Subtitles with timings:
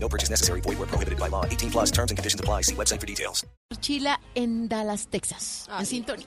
[0.00, 0.60] No purchase necessary.
[0.60, 1.44] Void where prohibited by law.
[1.44, 2.62] 18 plus terms and conditions apply.
[2.62, 3.44] See website for details.
[3.80, 5.66] Chila en Dallas, Texas.
[5.70, 6.24] Ah, en sintonía.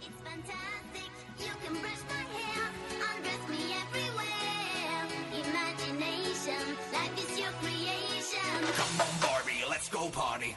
[0.00, 1.10] It's fantastic.
[1.38, 2.64] You can brush my hair,
[3.16, 5.06] undress me everywhere.
[5.44, 8.50] Imagination, life is your creation.
[8.74, 10.56] Come on, Barbie, let's go party.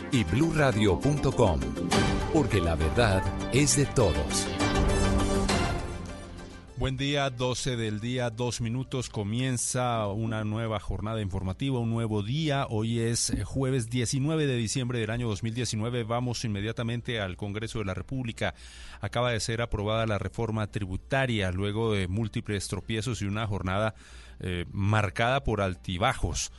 [0.11, 1.59] y bluradio.com,
[2.33, 3.23] porque la verdad
[3.53, 4.47] es de todos.
[6.77, 12.65] Buen día, 12 del día, dos minutos, comienza una nueva jornada informativa, un nuevo día.
[12.69, 16.03] Hoy es eh, jueves 19 de diciembre del año 2019.
[16.03, 18.55] Vamos inmediatamente al Congreso de la República.
[18.99, 23.93] Acaba de ser aprobada la reforma tributaria luego de múltiples tropiezos y una jornada
[24.39, 26.51] eh, marcada por altibajos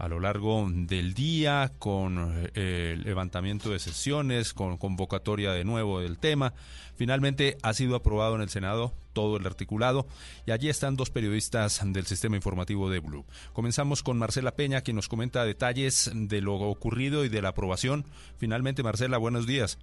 [0.00, 6.18] a lo largo del día, con eh, levantamiento de sesiones, con convocatoria de nuevo del
[6.18, 6.54] tema.
[6.94, 10.06] Finalmente ha sido aprobado en el Senado todo el articulado
[10.46, 13.26] y allí están dos periodistas del sistema informativo de Blue.
[13.52, 18.04] Comenzamos con Marcela Peña, quien nos comenta detalles de lo ocurrido y de la aprobación.
[18.38, 19.78] Finalmente, Marcela, buenos días.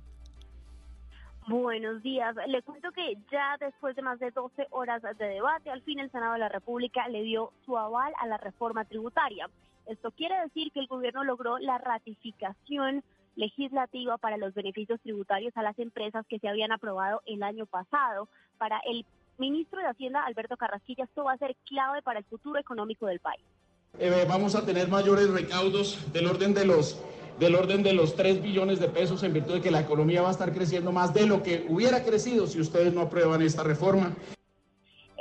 [1.47, 2.35] Buenos días.
[2.47, 6.11] Le cuento que ya después de más de 12 horas de debate, al fin el
[6.11, 9.47] Senado de la República le dio su aval a la reforma tributaria.
[9.87, 13.03] Esto quiere decir que el gobierno logró la ratificación
[13.35, 18.27] legislativa para los beneficios tributarios a las empresas que se habían aprobado el año pasado.
[18.57, 19.05] Para el
[19.37, 23.19] ministro de Hacienda, Alberto Carrasquilla, esto va a ser clave para el futuro económico del
[23.19, 23.41] país.
[23.99, 27.01] Eh, vamos a tener mayores recaudos del orden de los
[27.39, 30.29] del orden de los 3 billones de pesos en virtud de que la economía va
[30.29, 34.15] a estar creciendo más de lo que hubiera crecido si ustedes no aprueban esta reforma.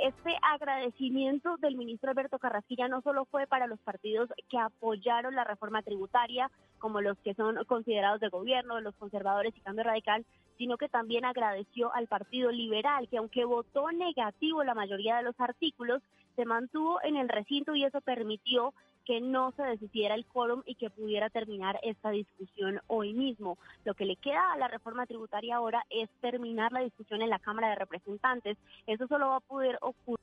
[0.07, 5.43] Este agradecimiento del ministro Alberto Carrasquilla no solo fue para los partidos que apoyaron la
[5.43, 10.25] reforma tributaria, como los que son considerados de gobierno, los conservadores y cambio radical,
[10.57, 15.37] sino que también agradeció al Partido Liberal, que aunque votó negativo la mayoría de los
[15.41, 16.01] artículos,
[16.37, 18.73] se mantuvo en el recinto y eso permitió
[19.07, 23.57] que no se deshiciera el quórum y que pudiera terminar esta discusión hoy mismo.
[23.85, 27.39] Lo que le queda a la reforma tributaria ahora es terminar la discusión en la
[27.39, 28.57] Cámara de Representantes.
[28.85, 30.19] Eso solo va a poder ocurrir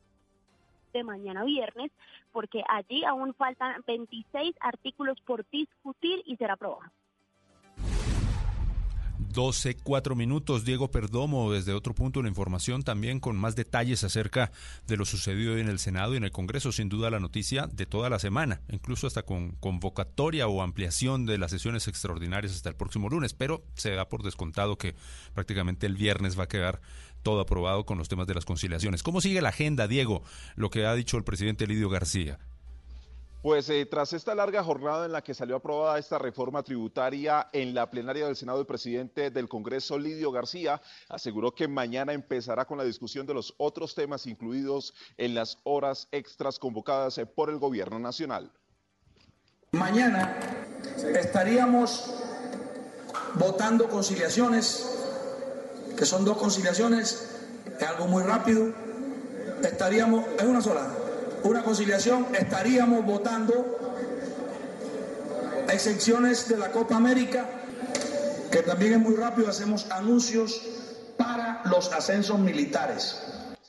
[0.93, 1.91] de mañana viernes,
[2.31, 6.93] porque allí aún faltan 26 artículos por discutir y ser aprobados.
[9.35, 10.65] 12, 4 minutos.
[10.65, 14.53] Diego Perdomo, desde otro punto la información, también con más detalles acerca
[14.87, 16.73] de lo sucedido en el Senado y en el Congreso.
[16.73, 21.37] Sin duda, la noticia de toda la semana, incluso hasta con convocatoria o ampliación de
[21.37, 23.35] las sesiones extraordinarias hasta el próximo lunes.
[23.35, 24.95] Pero se da por descontado que
[25.35, 26.81] prácticamente el viernes va a quedar
[27.25, 29.03] todo aprobado con los temas de las conciliaciones.
[29.03, 30.23] ¿Cómo sigue la agenda, Diego?
[30.55, 32.39] Lo que ha dicho el presidente Lidio García.
[33.45, 37.75] Pues eh, tras esta larga jornada en la que salió aprobada esta reforma tributaria en
[37.75, 40.81] la plenaria del Senado, el presidente del Congreso, Lidio García,
[41.11, 46.09] aseguró que mañana empezará con la discusión de los otros temas incluidos en las horas
[46.11, 48.51] extras convocadas eh, por el gobierno nacional.
[49.73, 50.39] Mañana
[51.15, 52.15] estaríamos
[53.35, 55.05] votando conciliaciones,
[55.99, 57.31] que son dos conciliaciones,
[57.79, 58.73] es algo muy rápido.
[59.63, 61.04] Estaríamos, es una sola,
[61.45, 63.79] una conciliación, estaríamos votando
[65.71, 67.49] excepciones de la Copa América,
[68.51, 70.63] que también es muy rápido, hacemos anuncios
[71.19, 73.21] para los ascensos militares.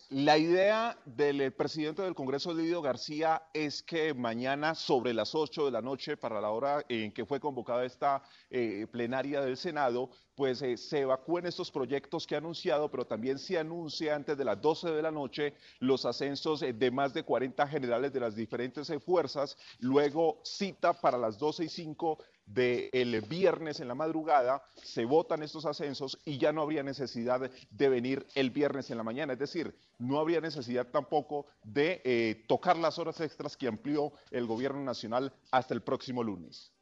[0.09, 5.65] La idea del eh, presidente del Congreso, Lidio García, es que mañana sobre las 8
[5.65, 10.11] de la noche, para la hora en que fue convocada esta eh, plenaria del Senado,
[10.35, 14.45] pues eh, se evacúen estos proyectos que ha anunciado, pero también se anuncia antes de
[14.45, 18.35] las 12 de la noche los ascensos eh, de más de 40 generales de las
[18.35, 24.63] diferentes eh, fuerzas, luego cita para las 12 y 5 del viernes en la madrugada,
[24.75, 29.03] se votan estos ascensos y ya no habría necesidad de venir el viernes en la
[29.03, 29.33] mañana.
[29.33, 34.83] Es decir, no habría necesidad tampoco de tocar las horas extras que amplió el gobierno
[34.83, 36.74] nacional hasta el próximo lunes.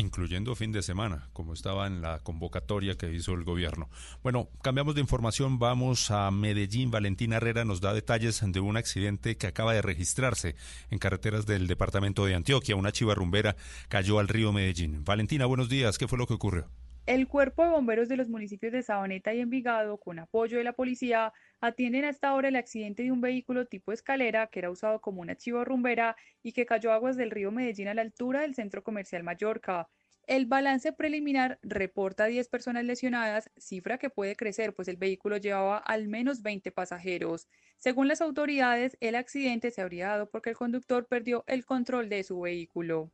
[0.00, 3.88] Incluyendo fin de semana, como estaba en la convocatoria que hizo el gobierno.
[4.22, 6.90] Bueno, cambiamos de información, vamos a Medellín.
[6.90, 10.56] Valentina Herrera nos da detalles de un accidente que acaba de registrarse
[10.90, 12.76] en carreteras del departamento de Antioquia.
[12.76, 13.56] Una chiva rumbera
[13.88, 15.04] cayó al río Medellín.
[15.04, 15.98] Valentina, buenos días.
[15.98, 16.66] ¿Qué fue lo que ocurrió?
[17.06, 20.74] El cuerpo de bomberos de los municipios de Sabaneta y Envigado, con apoyo de la
[20.74, 25.20] policía, atienden hasta ahora el accidente de un vehículo tipo escalera que era usado como
[25.20, 28.82] una chiva rumbera y que cayó aguas del río Medellín a la altura del centro
[28.82, 29.88] comercial Mallorca.
[30.26, 35.78] El balance preliminar reporta 10 personas lesionadas, cifra que puede crecer, pues el vehículo llevaba
[35.78, 37.48] al menos 20 pasajeros.
[37.78, 42.22] Según las autoridades, el accidente se habría dado porque el conductor perdió el control de
[42.22, 43.10] su vehículo.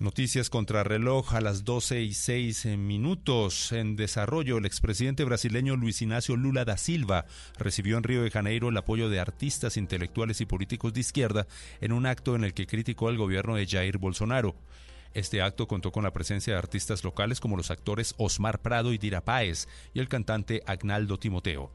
[0.00, 3.70] Noticias contra reloj a las 12 y 6 minutos.
[3.70, 7.26] En desarrollo, el expresidente brasileño Luis Ignacio Lula da Silva
[7.58, 11.46] recibió en Río de Janeiro el apoyo de artistas, intelectuales y políticos de izquierda
[11.82, 14.56] en un acto en el que criticó al gobierno de Jair Bolsonaro.
[15.12, 18.98] Este acto contó con la presencia de artistas locales como los actores Osmar Prado y
[18.98, 21.70] Dira Páez y el cantante Agnaldo Timoteo.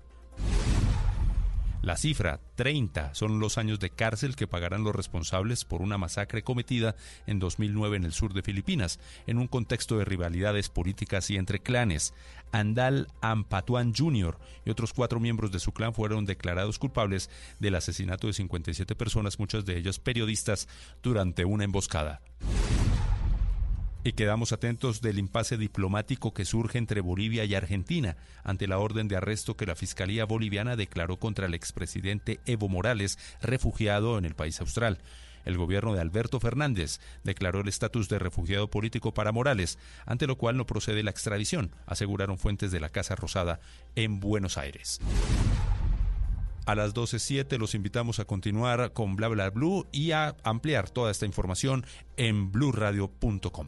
[1.85, 6.41] La cifra, 30, son los años de cárcel que pagarán los responsables por una masacre
[6.41, 6.95] cometida
[7.27, 11.59] en 2009 en el sur de Filipinas, en un contexto de rivalidades políticas y entre
[11.59, 12.15] clanes.
[12.51, 14.35] Andal Ampatuan Jr.
[14.65, 17.29] y otros cuatro miembros de su clan fueron declarados culpables
[17.59, 20.67] del asesinato de 57 personas, muchas de ellas periodistas,
[21.03, 22.19] durante una emboscada.
[24.05, 29.07] Y quedamos atentos del impasse diplomático que surge entre Bolivia y Argentina ante la orden
[29.07, 34.35] de arresto que la Fiscalía Boliviana declaró contra el expresidente Evo Morales, refugiado en el
[34.35, 34.99] país austral.
[35.43, 40.37] El gobierno de Alberto Fernández declaró el estatus de refugiado político para Morales, ante lo
[40.37, 43.59] cual no procede la extradición, aseguraron fuentes de la Casa Rosada
[43.95, 44.99] en Buenos Aires.
[46.67, 51.09] A las 12.07 los invitamos a continuar con Bla Bla Blue y a ampliar toda
[51.09, 51.87] esta información
[52.17, 53.67] en bluradio.com.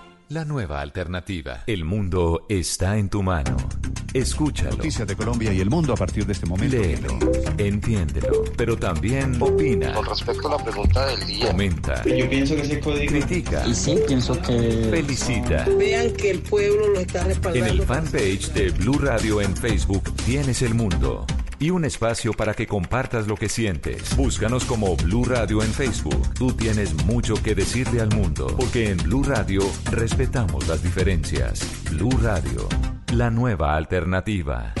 [0.31, 1.63] la nueva alternativa.
[1.67, 3.57] El mundo está en tu mano.
[4.13, 4.71] Escúchalo.
[4.71, 6.77] Noticias de Colombia y el mundo a partir de este momento.
[6.77, 7.19] Léelo,
[7.57, 9.93] entiéndelo, pero también opina.
[9.93, 11.47] Con respecto a la pregunta del día.
[11.47, 12.03] Comenta.
[12.05, 13.11] Yo pienso que ese código.
[13.11, 13.67] Critica.
[13.67, 14.87] Y sí, pienso que.
[14.89, 15.65] Felicita.
[15.77, 17.67] Vean que el pueblo lo está En respaldando.
[17.73, 21.25] el fanpage de Blue Radio en Facebook tienes el mundo
[21.61, 24.17] y un espacio para que compartas lo que sientes.
[24.17, 26.33] Búscanos como Blue Radio en Facebook.
[26.33, 31.63] Tú tienes mucho que decirle al mundo, porque en Blue Radio respetamos las diferencias.
[31.91, 32.67] Blue Radio,
[33.13, 34.73] la nueva alternativa.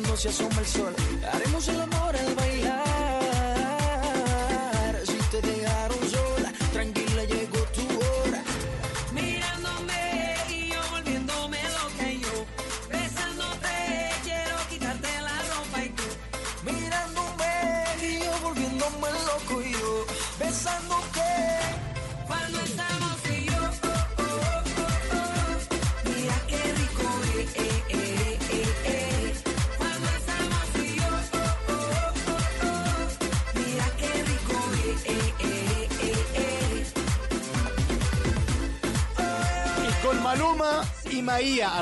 [0.00, 0.94] cuando se asoma el sol?
[1.32, 2.89] Haremos el amor al bailar.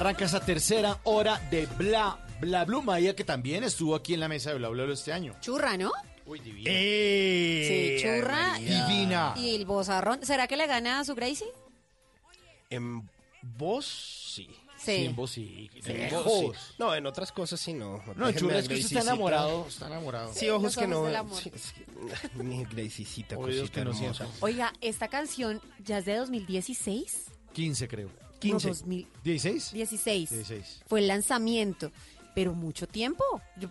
[0.09, 2.81] Arranca esa tercera hora de Bla Bla Blue.
[2.81, 5.37] Maía que también estuvo aquí en la mesa de Bla Bla Blue este año.
[5.43, 5.93] Churra, ¿no?
[6.25, 6.71] Uy, divina.
[6.71, 9.35] Sí, churra Divina.
[9.37, 10.25] y el bozarrón.
[10.25, 11.47] ¿Será que le gana a su Gracie?
[12.71, 13.07] En
[13.43, 13.85] voz,
[14.35, 14.49] sí.
[14.79, 15.05] Sí.
[15.05, 15.69] en voz sí.
[15.85, 16.25] En Lejos.
[16.25, 16.75] voz, sí.
[16.79, 18.03] No, en otras cosas sí no.
[18.17, 19.67] No, churra, es que usted está enamorado.
[19.69, 20.33] Está enamorado.
[20.33, 21.05] Sí, ojos que no.
[21.35, 21.53] sí,
[22.35, 24.27] mi Gracecita, Oídos cosita que no hermosa.
[24.41, 27.27] Oiga, esta canción ya es de 2016.
[27.53, 28.28] 15 creo.
[28.39, 28.69] 15.
[28.69, 29.73] No, 2000 ¿16?
[29.73, 30.31] 16.
[30.31, 30.83] 16.
[30.87, 31.91] Fue el lanzamiento.
[32.35, 33.25] Pero mucho tiempo.
[33.59, 33.69] Yo-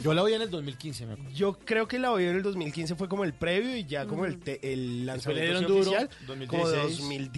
[0.00, 1.30] Yo la oí en el 2015, me acuerdo.
[1.30, 4.24] Yo creo que la oí en el 2015 fue como el previo y ya como
[4.26, 6.48] el, te- el lanzamiento duro, oficial, 2016.
[6.50, 6.68] como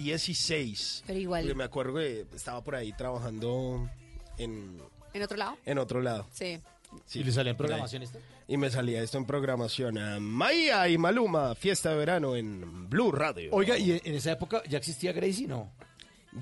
[0.01, 1.03] 2016.
[1.05, 1.41] Pero igual.
[1.43, 3.89] Porque me acuerdo que estaba por ahí trabajando
[4.37, 4.77] en,
[5.13, 5.57] ¿En otro lado?
[5.65, 6.27] en otro lado.
[6.33, 6.59] Sí.
[7.05, 8.17] Sí, ¿Y le salía en programación esto?
[8.47, 9.97] Y me salía esto en programación.
[9.97, 13.49] a Maya y Maluma, fiesta de verano en Blue Radio.
[13.51, 15.47] Oiga, ¿y en esa época ya existía Gracie?
[15.47, 15.71] No.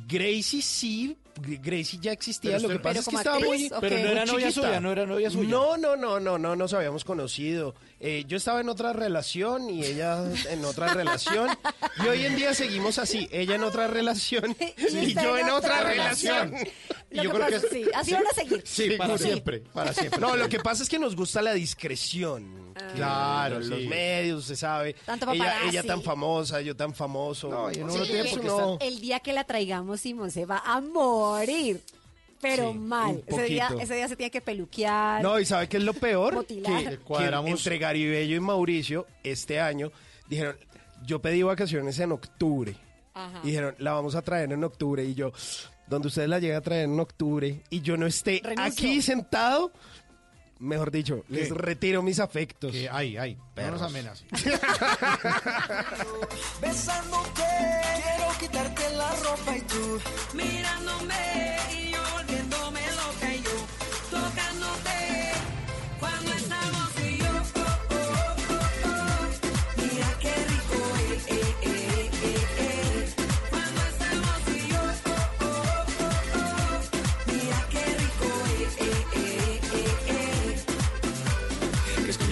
[0.07, 3.79] Gracie sí, Gracie ya existía, Pero lo que pasa ¿Pero es que estaba actriz muy...
[3.81, 5.49] Pero no era muy novia suya, no era novia suya.
[5.49, 7.75] No, no, no, no, no nos habíamos conocido.
[7.99, 11.49] Eh, yo estaba en otra relación y ella en otra relación.
[12.03, 15.83] Y hoy en día seguimos así, ella en otra relación y, yo en otra otra
[15.83, 16.51] relación.
[16.51, 16.73] relación.
[17.11, 18.63] Lo que pasa- sí, así van a seguir.
[18.65, 20.19] Sí, para siempre, para siempre.
[20.19, 22.64] No, lo que pasa es que nos gusta la discreción.
[22.75, 22.91] Ah.
[22.95, 23.87] Claro, Los sí.
[23.87, 24.95] medios, se sabe.
[25.05, 27.49] Tanto ella, ella tan famosa, yo tan famoso.
[27.49, 28.73] No, y uno Sí, no tiene por qué no.
[28.73, 31.81] estar- El día que la traigamos, Simón se va a morir.
[32.41, 33.23] Pero Sí, mal.
[33.25, 35.23] Ese día, ese día se tiene que peluquear.
[35.23, 36.33] No, ¿y sabe qué es lo peor?
[36.35, 36.83] Motilar.
[36.89, 39.91] Que, cuadramos- entre Garibello y Mauricio, este año,
[40.27, 40.55] dijeron,
[41.05, 42.75] yo pedí vacaciones en octubre.
[43.13, 43.39] Ajá.
[43.43, 45.03] Y dijeron, la vamos a traer en octubre.
[45.05, 45.31] Y yo,
[45.87, 48.65] donde ustedes la lleguen a traer en octubre y yo no esté Renuncio.
[48.65, 49.71] aquí sentado,
[50.59, 52.71] mejor dicho, les retiro mis afectos.
[52.71, 53.81] Que, ay, ay, no Perros.
[53.81, 54.27] nos amenazan.
[56.61, 57.43] Besándote,
[58.03, 59.99] quiero quitarte la ropa y tú
[60.33, 61.84] mirándome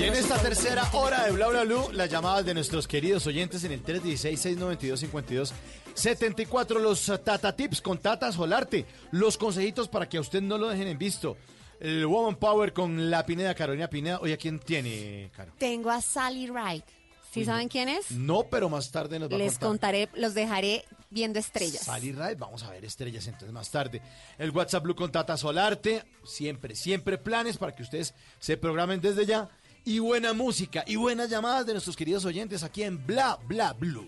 [0.04, 3.64] Y en esta tercera hora de Bla Bla Blue, las llamadas de nuestros queridos oyentes
[3.64, 10.42] en el 316-692-5274, los Tata Tips con Tata Solarte, los consejitos para que a usted
[10.42, 11.38] no lo dejen en visto.
[11.80, 14.20] El Woman Power con la Pineda, Carolina Pineda.
[14.20, 15.54] Oye, ¿a quién tiene, Caro?
[15.58, 16.84] Tengo a Sally Wright.
[17.32, 18.12] ¿Sí saben quién es?
[18.12, 19.70] No, pero más tarde nos va a Les contar.
[19.70, 21.84] contaré, los dejaré viendo estrellas.
[21.84, 24.02] Sally Ride, vamos a ver estrellas entonces más tarde.
[24.38, 29.26] El WhatsApp Blue con Tata Solarte, siempre, siempre planes para que ustedes se programen desde
[29.26, 29.50] ya.
[29.86, 34.08] Y buena música y buenas llamadas de nuestros queridos oyentes aquí en Bla Bla Blue.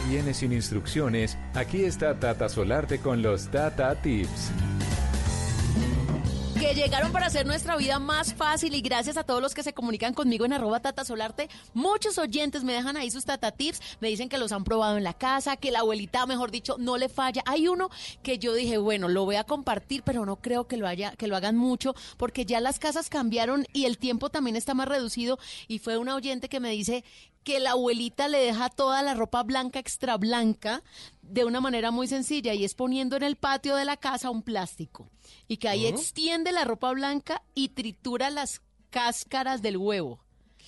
[0.00, 4.50] Viene sin instrucciones, aquí está Tata Solarte con los Tata Tips.
[6.82, 10.14] Llegaron para hacer nuestra vida más fácil y gracias a todos los que se comunican
[10.14, 11.48] conmigo en arroba Tata Solarte.
[11.74, 15.04] Muchos oyentes me dejan ahí sus Tata Tips, me dicen que los han probado en
[15.04, 17.44] la casa, que la abuelita, mejor dicho, no le falla.
[17.46, 17.88] Hay uno
[18.24, 21.28] que yo dije, bueno, lo voy a compartir, pero no creo que lo haya, que
[21.28, 25.38] lo hagan mucho, porque ya las casas cambiaron y el tiempo también está más reducido.
[25.68, 27.04] Y fue una oyente que me dice
[27.44, 30.82] que la abuelita le deja toda la ropa blanca extra blanca
[31.32, 34.42] de una manera muy sencilla y es poniendo en el patio de la casa un
[34.42, 35.08] plástico
[35.48, 38.60] y que ahí extiende la ropa blanca y tritura las
[38.90, 40.21] cáscaras del huevo.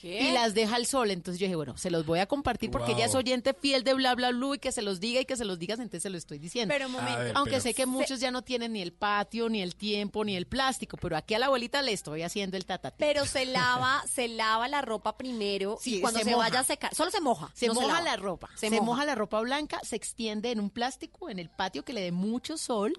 [0.04, 0.20] ¿Qué?
[0.23, 1.11] Y las deja al sol.
[1.11, 2.96] Entonces yo dije, bueno, se los voy a compartir porque Wow.
[2.96, 5.34] ella es oyente fiel de bla bla blue y que se los diga y que
[5.34, 6.75] se los digas, entonces se lo estoy diciendo.
[6.75, 7.18] Pero, un momento.
[7.20, 10.23] Ver, Aunque pero- sé que muchos ya no tienen ni el patio, ni el tiempo,
[10.23, 12.96] ni el plástico, pero aquí a la abuelita le estoy haciendo el tatatí.
[12.99, 16.48] Pero se lava, se lava la ropa primero Sí, y cuando se se, moja.
[16.48, 17.50] vaya a secar, solo se moja.
[17.55, 18.83] Se no moja la ropa, Se se, moja.
[18.85, 19.05] moja.
[19.07, 22.59] la ropa blanca, se extiende en un plástico en el patio que le dé mucho
[22.59, 22.92] sol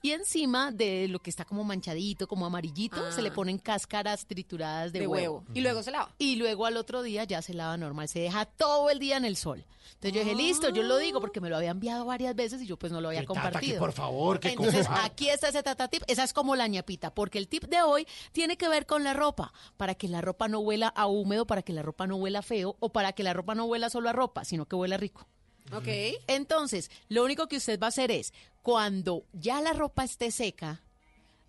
[0.00, 3.10] y encima de lo que está como manchadito, como amarillito, Ah.
[3.12, 5.38] se le ponen cáscaras trituradas de, De huevo.
[5.38, 5.44] huevo.
[5.54, 6.14] Y luego se lava.
[6.18, 9.24] Y luego al otro día ya se lava normal, se deja todo el día en
[9.24, 9.64] el sol.
[9.94, 12.66] Entonces yo dije, listo, yo lo digo porque me lo había enviado varias veces y
[12.66, 13.74] yo pues no lo había compartido.
[13.74, 17.14] que por favor, que Entonces aquí está ese tata tip, esa es como la ñapita,
[17.14, 20.48] porque el tip de hoy tiene que ver con la ropa, para que la ropa
[20.48, 23.32] no huela a húmedo, para que la ropa no huela feo o para que la
[23.32, 25.28] ropa no huela solo a ropa, sino que huela rico.
[25.72, 25.88] Ok.
[26.26, 30.82] Entonces, lo único que usted va a hacer es, cuando ya la ropa esté seca,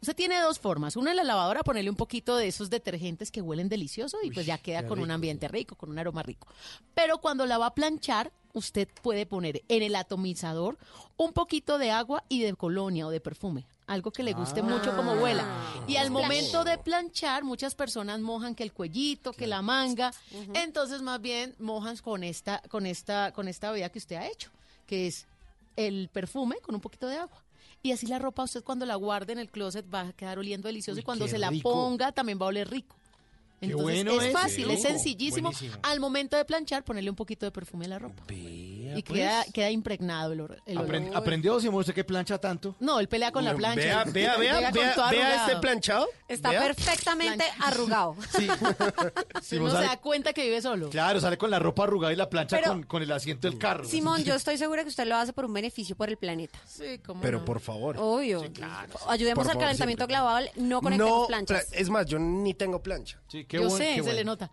[0.04, 0.98] usted tiene dos formas.
[0.98, 4.46] Una en la lavadora, ponerle un poquito de esos detergentes que huelen delicioso y pues
[4.46, 6.48] ya queda con un ambiente rico, con un aroma rico.
[6.94, 10.78] Pero cuando la va a planchar, usted puede poner en el atomizador
[11.16, 13.66] un poquito de agua y de colonia o de perfume.
[13.88, 15.46] Algo que le guste mucho como huela.
[15.88, 20.14] Y al momento de planchar, muchas personas mojan que el cuellito, que la manga.
[20.54, 24.52] Entonces, más bien, mojan con esta, con esta, con esta bebida que usted ha hecho,
[24.86, 25.28] que es
[25.78, 27.42] el perfume con un poquito de agua.
[27.86, 30.68] Y así la ropa usted cuando la guarde en el closet va a quedar oliendo
[30.70, 31.70] delicioso y cuando se la rico.
[31.70, 32.96] ponga también va a oler rico.
[33.60, 34.32] Entonces bueno es ese.
[34.32, 35.50] fácil, es sencillísimo.
[35.52, 35.82] Buenísimo.
[35.84, 38.24] Al momento de planchar, ponerle un poquito de perfume a la ropa.
[38.98, 39.20] Y pues.
[39.20, 41.12] queda, queda impregnado el, el olor.
[41.16, 42.76] ¿Aprendió, Simón, usted que plancha tanto?
[42.80, 43.82] No, él pelea con la plancha.
[43.82, 44.04] Vea,
[44.38, 44.72] vea, vea,
[45.12, 46.08] vea, este planchado.
[46.28, 46.62] Está Vea.
[46.64, 48.16] perfectamente arrugado.
[49.42, 50.90] Simón no se da cuenta que vive solo.
[50.90, 53.58] Claro, sale con la ropa arrugada y la plancha Pero- con, con el asiento del
[53.60, 53.86] carro.
[53.86, 56.60] Simón, yo estoy segura que usted lo hace por un beneficio por el planeta.
[56.66, 57.96] Sí, como Pero por favor.
[58.00, 58.42] Obvio.
[59.08, 60.16] Ayudemos Por al favor, calentamiento siempre.
[60.18, 61.66] global, no conectemos No, planchas.
[61.68, 63.20] pla- es más, yo ni tengo plancha.
[63.28, 64.16] Sí, qué Yo buen- sé, qué se bueno.
[64.18, 64.52] le nota.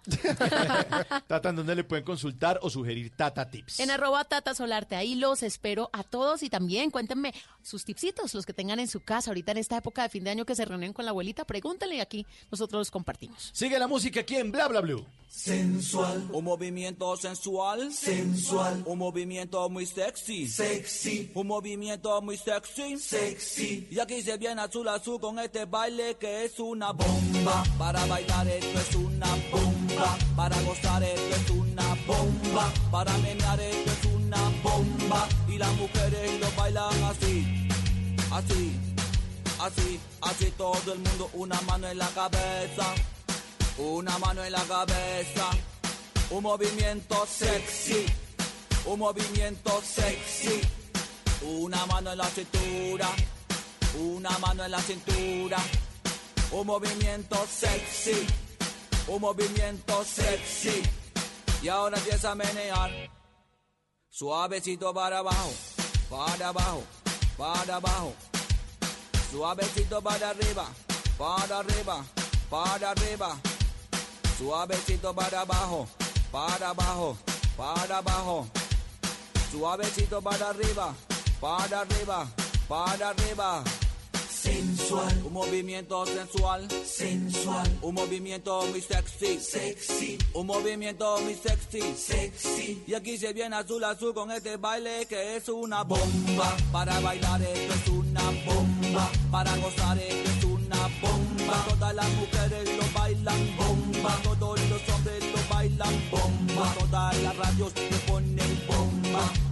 [1.27, 3.81] Tata, ¿en dónde le pueden consultar o sugerir Tata Tips?
[3.81, 6.45] En arroba Tata Solarte, ahí los espero a todos.
[6.45, 10.05] Y también cuéntenme sus tipsitos, los que tengan en su casa ahorita en esta época
[10.05, 12.91] de fin de año que se reúnen con la abuelita, pregúntenle y aquí nosotros los
[12.91, 13.51] compartimos.
[13.53, 15.05] Sigue la música aquí en Bla Bla Blue.
[15.29, 23.89] Sensual, un movimiento sensual, sensual, un movimiento muy sexy, sexy, un movimiento muy sexy, sexy.
[23.91, 27.63] Y aquí se viene azul azul con este baile que es una bomba.
[27.79, 33.91] Para bailar esto es una bomba, para gozar esto es una bomba, para menear esto
[33.91, 34.10] es una
[34.63, 35.29] bomba.
[35.49, 37.69] Y las mujeres lo bailan así,
[38.31, 38.79] así,
[39.61, 42.95] así, así todo el mundo una mano en la cabeza.
[43.79, 45.51] Una mano en la cabeza,
[46.29, 48.05] un movimiento sexy,
[48.85, 50.61] un movimiento sexy,
[51.43, 53.09] una mano en la cintura,
[53.99, 55.57] una mano en la cintura,
[56.53, 58.27] un movimiento sexy,
[59.07, 60.83] un movimiento sexy,
[61.63, 62.91] y ahora empieza a menear,
[64.11, 65.53] suavecito para abajo,
[66.11, 66.83] para abajo,
[67.37, 68.13] para abajo,
[69.31, 70.67] suavecito para arriba,
[71.17, 72.05] para arriba,
[72.51, 73.39] para arriba.
[74.41, 75.87] Suavecito para abajo,
[76.33, 77.15] para abajo,
[77.59, 78.49] para abajo.
[79.53, 80.95] Suavecito para arriba,
[81.39, 82.27] para arriba,
[82.67, 83.63] para arriba.
[84.43, 92.83] Sensual, un movimiento sensual, sensual, un movimiento muy sexy, sexy, un movimiento muy sexy, sexy.
[92.87, 96.57] Y aquí se viene azul azul con este baile que es una bomba.
[96.73, 101.67] Para bailar esto es una bomba, para gozar esto es una bomba.
[101.69, 106.75] Todas las mujeres lo bailan bomba, todos los hombres lo bailan bomba.
[106.79, 107.99] Todas las radios lo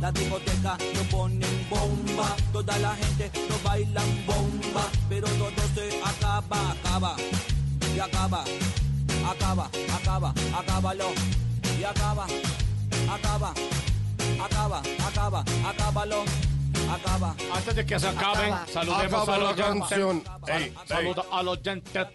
[0.00, 2.37] la discoteca lo ponen bomba.
[2.52, 7.16] Toda la gente lo bailan bomba, pero todo se acaba, acaba.
[7.94, 8.44] Y acaba,
[9.31, 11.11] acaba, acaba, acábalo.
[11.78, 12.26] Y acaba,
[13.11, 13.54] acaba,
[14.44, 16.24] acaba, acaba, acábalo
[16.90, 17.35] Acaba.
[17.55, 18.66] Antes de que se acaben, Acaba.
[18.68, 19.88] saludemos Acaba a la los oyentes.
[19.88, 20.22] canción.
[20.48, 21.62] Ey, Saluda a los.
[21.62, 22.11] Ta,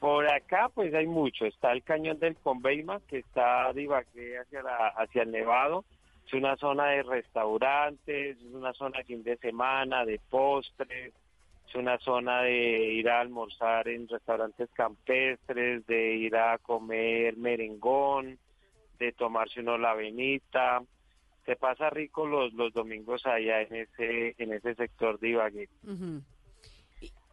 [0.00, 1.46] Por acá pues hay mucho.
[1.46, 5.84] Está el cañón del Conveima, que está de Ibagué hacia, la, hacia el Nevado.
[6.26, 11.12] Es una zona de restaurantes, es una zona de fin de semana, de postres.
[11.68, 18.38] Es una zona de ir a almorzar en restaurantes campestres, de ir a comer merengón,
[18.98, 20.82] de tomarse uno la avenita.
[21.46, 25.68] Se pasa rico los, los domingos allá en ese, en ese sector de Ibagué.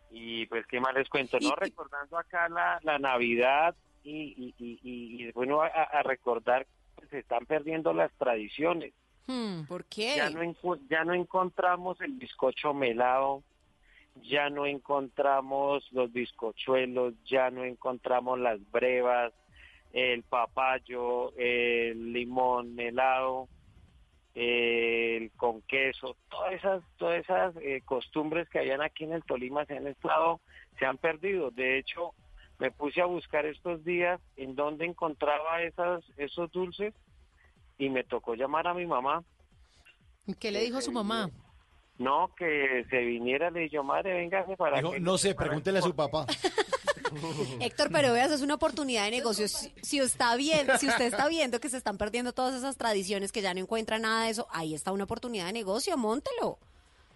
[0.10, 1.38] Y pues, ¿qué más les cuento?
[1.40, 6.04] No, y- recordando acá la, la Navidad y, y, y, y- y, bueno, a, a
[6.04, 6.68] recordar
[7.00, 8.94] que se están perdiendo las tradiciones.
[9.28, 9.62] Hmm.
[9.68, 10.16] ¿Por qué?
[10.18, 10.42] Ya no,
[10.90, 13.44] ya no encontramos el bizcocho melado,
[14.24, 19.32] ya no encontramos los bizcochuelos, ya no encontramos las brevas,
[19.94, 23.48] el papayo, el limón helado,
[24.34, 29.66] el con queso, todas esas, todas esas eh, costumbres que habían aquí en el Tolima
[29.66, 30.40] se han estado,
[30.80, 31.52] se han perdido.
[31.52, 32.14] De hecho,
[32.60, 36.94] me puse a buscar estos días en dónde encontraba esas, esos dulces
[37.78, 39.24] y me tocó llamar a mi mamá.
[40.40, 41.30] ¿Qué le dijo su mamá?
[41.98, 45.00] No, que se viniera, le dije yo, madre, véngase para Dijo, que...
[45.00, 46.26] no sé, pregúntele a su papá.
[47.60, 49.48] Héctor, pero veas, es una oportunidad de negocio.
[49.48, 53.32] Si, si está bien, si usted está viendo que se están perdiendo todas esas tradiciones,
[53.32, 56.58] que ya no encuentra nada de eso, ahí está una oportunidad de negocio, móntelo.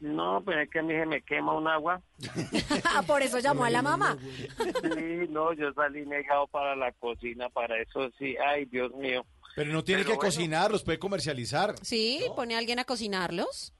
[0.01, 2.01] No, pues es que a mí se me quema un agua.
[2.83, 4.17] Ah, Por eso llamó a la mamá.
[4.57, 9.25] Sí, no, yo salí negado para la cocina, para eso sí, ay, Dios mío.
[9.55, 10.27] Pero no tiene Pero que bueno.
[10.29, 11.75] cocinar, los puede comercializar.
[11.81, 13.73] Sí, pone a alguien a cocinarlos.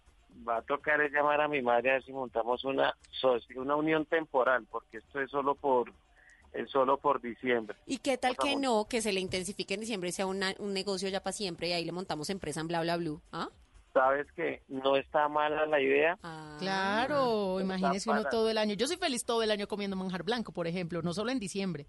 [0.48, 2.96] Va a tocar es llamar a mi madre a ver si montamos una
[3.56, 5.92] una unión temporal, porque esto es solo por
[6.56, 7.76] es solo por diciembre.
[7.86, 10.74] ¿Y qué tal que no, que se le intensifique en diciembre y sea una- un
[10.74, 13.22] negocio ya para siempre y ahí le montamos empresa en bla bla blue?
[13.32, 13.50] ¿Ah?
[13.94, 16.18] Sabes que no está mala la idea.
[16.60, 18.74] Claro, imagínese uno para- todo el año.
[18.76, 21.86] Yo soy feliz todo el año comiendo manjar blanco, por ejemplo, no solo en diciembre.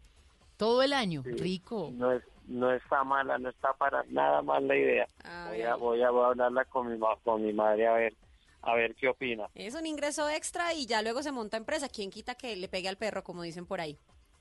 [0.56, 1.90] Todo el año, rico.
[1.94, 5.08] No es no está mala, no está para nada mal la idea.
[5.48, 8.14] Voy a, voy a voy a hablarla con mi con mi madre a ver
[8.62, 9.48] a ver qué opina.
[9.54, 11.88] Es un ingreso extra y ya luego se monta empresa.
[11.88, 13.98] ¿Quién quita que le pegue al perro, como dicen por ahí?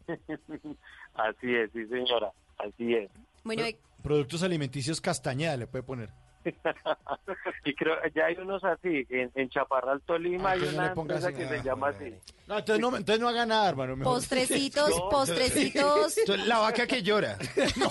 [1.15, 3.09] Así es, sí señora, así es.
[3.43, 6.09] Bueno, eh, Productos alimenticios Castañeda le puede poner.
[7.65, 11.27] y creo ya hay unos así, en, en Chaparral Tolima hay entonces no una empresa
[11.29, 11.37] así.
[11.37, 12.13] que Ah, se llama así.
[12.47, 13.95] No, entonces no, entonces no haga nada, hermano.
[13.95, 14.13] mejor.
[14.13, 16.17] Postrecitos, postrecitos.
[16.19, 17.37] Entonces, La vaca que llora.
[17.77, 17.89] No,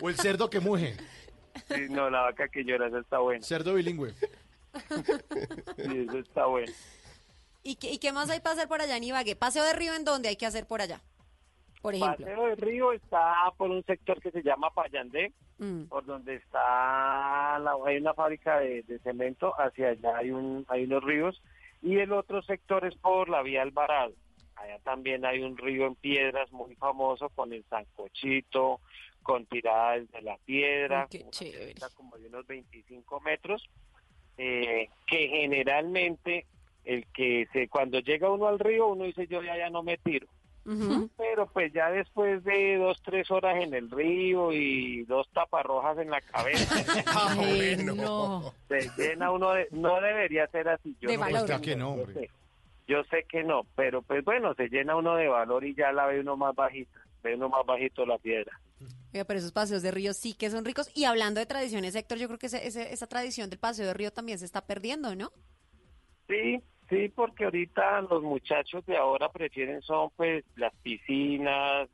[0.00, 0.94] o el cerdo que muge.
[1.74, 3.42] Sí, no, la vaca que llora, eso está bueno.
[3.42, 4.12] Cerdo bilingüe.
[5.76, 6.72] Sí, eso está bueno.
[7.62, 9.36] ¿Y qué, ¿Y qué más hay para hacer por allá en Ibagué?
[9.36, 11.00] ¿Paseo de río en dónde hay que hacer por allá?
[11.82, 12.26] Por ejemplo.
[12.26, 15.88] Paseo del Río está por un sector que se llama Payandé, Mm.
[15.88, 20.84] por donde está la, hay una fábrica de, de cemento, hacia allá hay un hay
[20.84, 21.42] unos ríos
[21.82, 24.14] y el otro sector es por la vía Alvarado.
[24.56, 28.80] Allá también hay un río en piedras muy famoso con el Sancochito,
[29.22, 33.68] con tiradas de la piedra, Qué como como de unos 25 metros
[34.38, 36.46] eh, que generalmente
[36.84, 39.96] el que se cuando llega uno al río uno dice yo ya, ya no me
[39.98, 40.26] tiro.
[41.16, 46.10] Pero pues ya después de dos, tres horas en el río y dos taparrojas en
[46.10, 46.74] la cabeza,
[47.38, 48.54] Ay, no.
[48.68, 49.66] se llena uno de...
[49.72, 50.94] No debería ser así.
[51.00, 51.40] Yo De no valor.
[51.40, 52.20] sé, Claro que no, yo hombre.
[52.20, 52.30] sé.
[52.86, 56.06] Yo sé que no, pero pues bueno, se llena uno de valor y ya la
[56.06, 58.60] ve uno más bajita, ve uno más bajito la piedra.
[59.12, 60.90] Oiga, pero esos paseos de río sí que son ricos.
[60.94, 63.94] Y hablando de tradiciones, Héctor, yo creo que ese- ese- esa tradición del paseo de
[63.94, 65.32] río también se está perdiendo, ¿no?
[66.30, 71.88] Sí, sí, porque ahorita los muchachos de ahora prefieren son pues las piscinas,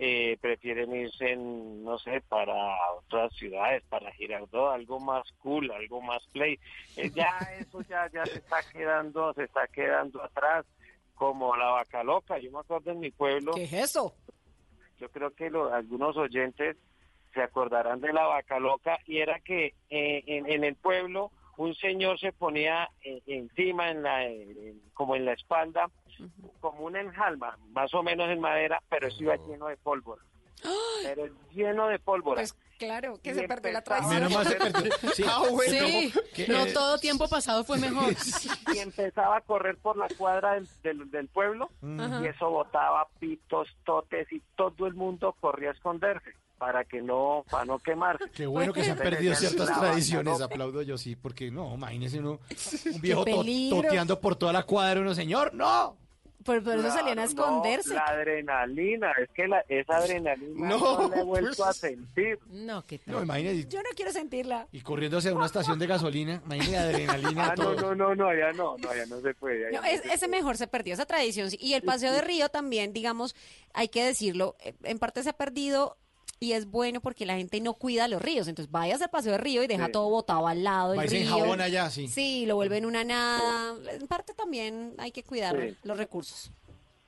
[0.00, 2.54] eh, prefieren irse en, no sé, para
[2.96, 6.58] otras ciudades, para Girardot, algo más cool, algo más play.
[6.96, 10.66] Eh, ya eso ya ya se está quedando, se está quedando atrás,
[11.14, 12.38] como la vaca loca.
[12.38, 13.52] Yo me acuerdo en mi pueblo.
[13.54, 14.14] ¿Qué es eso?
[14.98, 16.76] Yo creo que lo- algunos oyentes
[17.34, 21.74] se acordarán de la vaca loca y era que eh, en, en el pueblo un
[21.74, 24.20] señor se ponía eh, encima en la
[24.94, 25.90] como en la espalda
[26.60, 30.22] como una enjalma más o menos en madera pero eso iba lleno de pólvora
[31.04, 33.82] pero lleno de pólvora Pues claro, que Y se perdió la.
[34.08, 34.92] Menos se perdió.
[35.14, 35.24] Sí.
[35.26, 35.86] Ah, bueno.
[35.86, 38.12] Sí, que- no todo tiempo pasado fue mejor.
[38.74, 43.68] y empezaba a correr por la cuadra del, del, del pueblo y eso botaba pitos,
[43.84, 48.24] totes y todo el mundo corría a esconderse para que no, para no quemarse.
[48.34, 50.44] Qué bueno que se han perdido ciertas "La vaca tradiciones, loca".
[50.46, 52.40] aplaudo yo sí, porque no, imagínese uno,
[52.94, 55.96] un viejo to- toteando por toda la cuadra, uno, señor, no.
[56.44, 57.94] Por, por eso salían a no, esconderse.
[57.94, 61.68] la adrenalina, es que la, esa adrenalina no, No, la he vuelto pues.
[61.68, 62.38] a sentir.
[62.48, 64.66] No, qué No, imagínese, Yo no quiero sentirla.
[64.72, 67.94] y corriendo hacia una estación de gasolina, imagínese adrenalina Ah, no, todo.
[67.94, 69.70] no, no, no, allá no, no, allá no se puede.
[69.72, 71.50] No, no es- se ese mejor se perdió, esa tradición.
[71.50, 71.58] sí.
[71.60, 73.34] Y el paseo de río también, digamos,
[73.74, 75.98] hay que decirlo, eh, en parte se ha perdido
[76.40, 78.48] y es bueno porque la gente no cuida los ríos.
[78.48, 79.92] Entonces vayas al paseo de río y deja Sí.
[79.92, 81.24] todo botado al lado del Va y se río.
[81.24, 82.08] enjabona allá, sí.
[82.08, 83.74] Sí, lo vuelven una nada.
[83.92, 85.76] En parte también hay que cuidar Sí.
[85.82, 86.52] los recursos.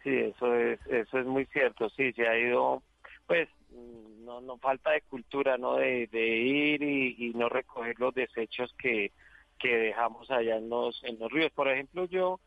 [0.03, 2.83] Sí, eso es, eso es muy cierto, sí, se ha ido,
[3.27, 5.77] pues, mm, no, no falta de cultura, ¿no?
[5.77, 9.13] De, de ir y, y no recoger los desechos que,
[9.59, 11.53] que dejamos allá en los, en los ríos.
[11.53, 12.41] Por ejemplo, yo,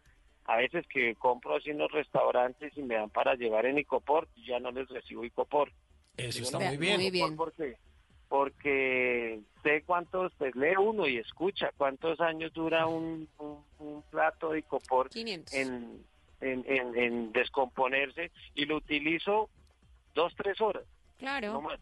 [0.46, 4.28] a veces que compro así en los restaurantes y me dan para llevar en icopor,
[4.48, 5.72] ya no les recibo icopor.
[6.18, 7.00] Eso Digo, está muy bien.
[7.02, 7.36] Muy bien.
[7.36, 7.78] ¿Por qué?
[8.30, 14.52] Porque sé cuántos, pues lee uno y escucha cuántos años dura un, un, un plato
[14.52, 15.54] de icopor 500.
[15.54, 16.04] en,
[16.42, 19.50] en, en, en descomponerse y lo utilizo
[20.16, 21.62] dos, tres horas, no Claro.
[21.62, 21.80] más.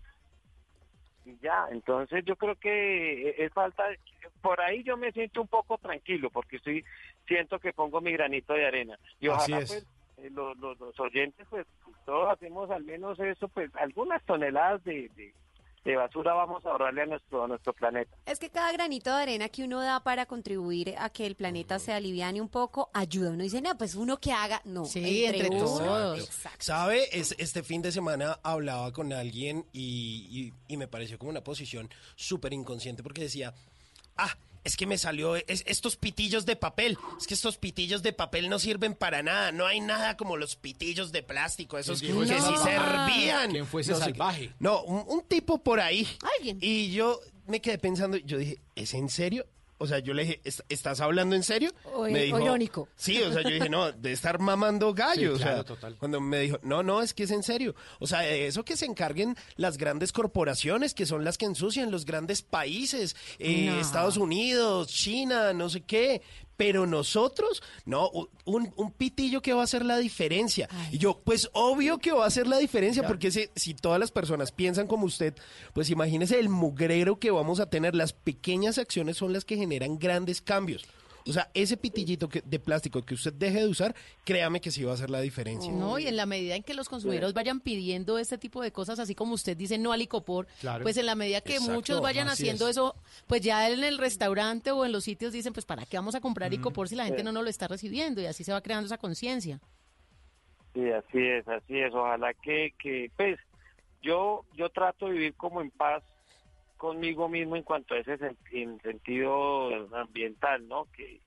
[1.25, 3.83] Y ya, entonces yo creo que es falta,
[4.41, 6.83] por ahí yo me siento un poco tranquilo porque estoy,
[7.27, 8.97] siento que pongo mi granito de arena.
[9.19, 9.69] Y Así ojalá es.
[9.71, 9.87] pues
[10.29, 11.65] los, los, los oyentes pues
[12.05, 15.34] todos hacemos al menos eso, pues algunas toneladas de, de,
[15.84, 18.15] de basura vamos a ahorrarle a nuestro, a nuestro planeta.
[18.25, 21.79] Es que cada granito de arena que uno da para contribuir a que el planeta
[21.79, 23.31] se aliviane un poco, ayuda.
[23.31, 24.62] Uno dice, no, pues uno que haga.
[24.65, 25.60] No, Sí, entre uno.
[25.65, 26.19] todos.
[26.25, 26.57] Exacto.
[26.63, 27.05] ¿Sabe?
[27.17, 31.43] Es, este fin de semana hablaba con alguien y, y- y me pareció como una
[31.43, 33.53] posición súper inconsciente porque decía,
[34.17, 36.97] ah, es que me salió es- estos pitillos de papel.
[37.19, 39.52] Es que estos pitillos de papel no sirven para nada.
[39.52, 42.13] No hay nada como los pitillos de plástico, esos que, sí
[42.63, 43.52] servían.
[43.52, 44.54] ¿Quién fue ese No salvaje?
[44.60, 46.08] No, un, un tipo por ahí.
[46.38, 46.58] Alguien.
[46.62, 49.45] Y yo me quedé pensando, yo dije, ¿es en serio?
[49.81, 51.71] O sea, yo le dije, "¿Es- ¿estás hablando en serio?
[51.93, 52.87] O- me o irónico.
[52.95, 55.35] Sí, o sea, yo dije, no, de estar mamando gallo.
[55.35, 55.95] Sí, o claro, sea, total.
[55.97, 57.75] Cuando me dijo, no, no, es que es en serio.
[57.99, 61.91] O sea, de eso que se encarguen las grandes corporaciones, que son las que ensucian
[61.91, 63.79] los grandes países, eh, No.
[63.79, 66.21] Estados Unidos, China, no sé qué.
[66.62, 68.12] Pero nosotros, no,
[68.45, 70.69] un, un pitillo que va a hacer la diferencia.
[70.91, 74.12] Y yo, pues obvio que va a hacer la diferencia, porque si, si todas las
[74.12, 75.34] personas piensan como usted,
[75.74, 77.95] pues imagínese el mugrero que vamos a tener.
[77.95, 80.86] Las pequeñas acciones son las que generan grandes cambios.
[81.27, 84.84] O sea, ese pitillito que, de plástico que usted deje de usar, créame que sí
[84.84, 85.71] va a hacer la diferencia.
[85.71, 88.99] No, y en la medida en que los consumidores vayan pidiendo este tipo de cosas,
[88.99, 90.84] así como usted dice no al licopor, Claro.
[90.84, 92.71] pues en la medida que Exacto, muchos vayan haciendo es.
[92.77, 92.95] eso,
[93.27, 96.21] pues ya en el restaurante o en los sitios dicen, pues ¿para qué vamos a
[96.21, 97.25] comprar licopor si la gente Sí.
[97.25, 98.21] no nos lo está recibiendo?
[98.21, 99.60] Y así se va creando esa conciencia.
[100.73, 101.93] Sí, así es, así es.
[101.93, 103.38] Ojalá que, que pues,
[104.01, 106.01] yo, yo trato de vivir como en paz
[106.81, 110.85] conmigo mismo en cuanto a ese sen- en sentido ambiental, ¿no?
[110.85, 111.21] Que,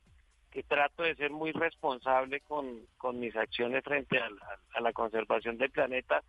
[0.51, 4.93] que trato de ser muy responsable con, con mis acciones frente a la, a la
[4.93, 6.25] conservación del planeta.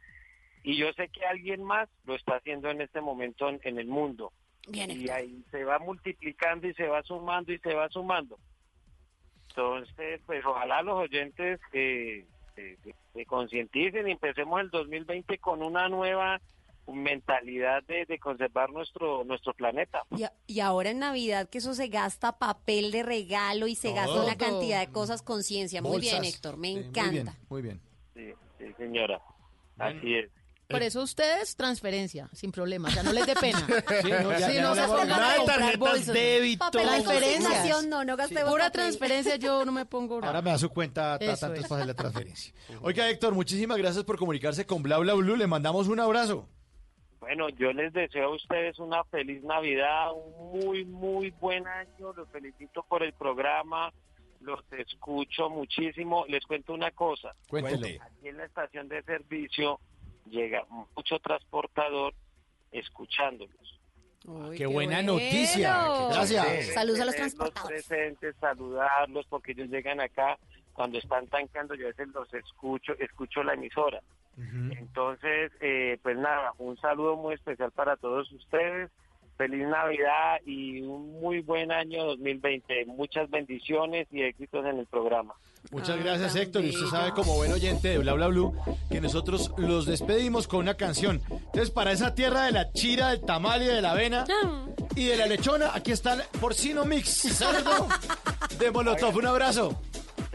[0.62, 3.88] Y yo sé que alguien más lo está haciendo en este momento en, en el
[3.88, 4.32] mundo.
[4.68, 8.38] Bien, y ahí se va multiplicando y se va sumando y se va sumando.
[9.50, 15.64] Entonces, pues ojalá los oyentes eh, se, se- se concienticen y empecemos el 2020 con
[15.64, 16.40] una nueva
[16.88, 20.04] mentalidad de, de conservar nuestro nuestro planeta.
[20.16, 23.92] Y, a- y ahora en Navidad que eso se gasta papel de regalo y se
[23.94, 24.50] gasta una Todo.
[24.52, 25.82] cantidad de cosas conciencia.
[25.82, 26.24] Muy bien.
[26.24, 27.36] Héctor, me Sí, encanta.
[27.50, 27.82] Muy bien,
[28.14, 29.20] Sí, sí, señora.
[29.78, 30.30] Así es.
[30.68, 32.88] Por eso ustedes, transferencia, sin problema.
[32.88, 33.60] O sea, no les dé pena.
[34.02, 36.66] Sí, no, ya- Sí, ya no no Nada de tarjetas débito.
[36.72, 38.82] Consignación, no, no gastemos Pura papel.
[38.82, 40.28] transferencia, yo no me pongo brava.
[40.30, 41.68] Ahora me da su cuenta, entonces es.
[41.68, 42.54] para hacer la transferencia.
[42.82, 45.36] Oiga, Héctor, muchísimas gracias por comunicarse con Bla Bla Blue.
[45.36, 46.50] Le mandamos un abrazo.
[47.26, 52.14] Bueno, yo les deseo a ustedes una feliz Navidad, un muy, muy buen año.
[52.16, 53.92] Los felicito por el programa,
[54.42, 56.26] los escucho muchísimo.
[56.28, 57.36] Les cuento una cosa.
[57.50, 57.88] Cuéntelo.
[57.88, 59.80] Aquí en la estación de servicio
[60.30, 62.14] llega mucho transportador
[62.72, 63.80] escuchándolos.
[64.56, 65.84] qué buena noticia.
[66.12, 66.76] Gracias.
[66.76, 67.88] Saludos a los transportadores.
[67.88, 70.38] presentes, saludarlos, porque ellos llegan acá
[70.76, 74.02] cuando están tanqueando, yo a veces los escucho, escucho la emisora.
[74.38, 78.92] Entonces, eh, pues nada, un saludo muy especial para todos ustedes.
[79.38, 82.86] Feliz Navidad y un muy buen año 2020.
[82.86, 85.36] Muchas bendiciones y éxitos en el programa.
[85.72, 86.64] Muchas gracias, Héctor.
[86.64, 88.54] Y usted sabe, como buen oyente de Bla Bla Blue,
[88.90, 91.22] que nosotros los despedimos con una canción.
[91.30, 94.26] Entonces, para esa tierra de la chira, del tamal y de la avena
[94.96, 97.88] y de la lechona, aquí está el porcino mix cerdo
[98.60, 99.16] de Molotov.
[99.18, 99.82] Un abrazo.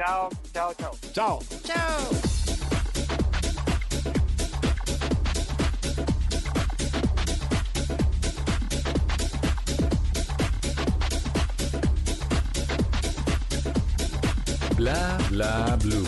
[0.00, 0.92] Chao, chao, chao.
[1.12, 1.40] Chao.
[1.62, 1.98] Chao.
[14.74, 16.06] Bla bla blue.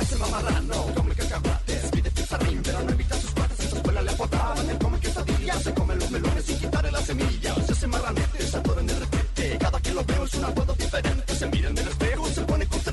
[0.00, 4.10] Ese mamarrano come cacahuates, pide pizarrín, pero no evita sus cuates, en su escuela le
[4.10, 8.56] apodaban el come quesadillas, se come los melones sin quitarle las semillas, ese marranete se
[8.56, 12.01] atora en el repete, cada que lo veo es un apodo diferente, se el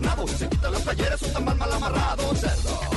[0.10, 2.89] se pone consternado, se quita las playeras, un tamal mal amarrado, cerdo,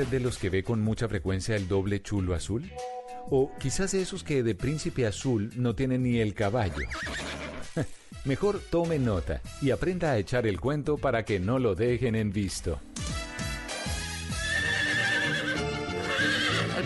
[0.00, 2.70] usted de los que ve con mucha frecuencia el doble chulo azul?
[3.30, 6.86] O quizás de esos que de príncipe azul no tienen ni el caballo.
[8.24, 12.32] Mejor tome nota y aprenda a echar el cuento para que no lo dejen en
[12.32, 12.80] visto.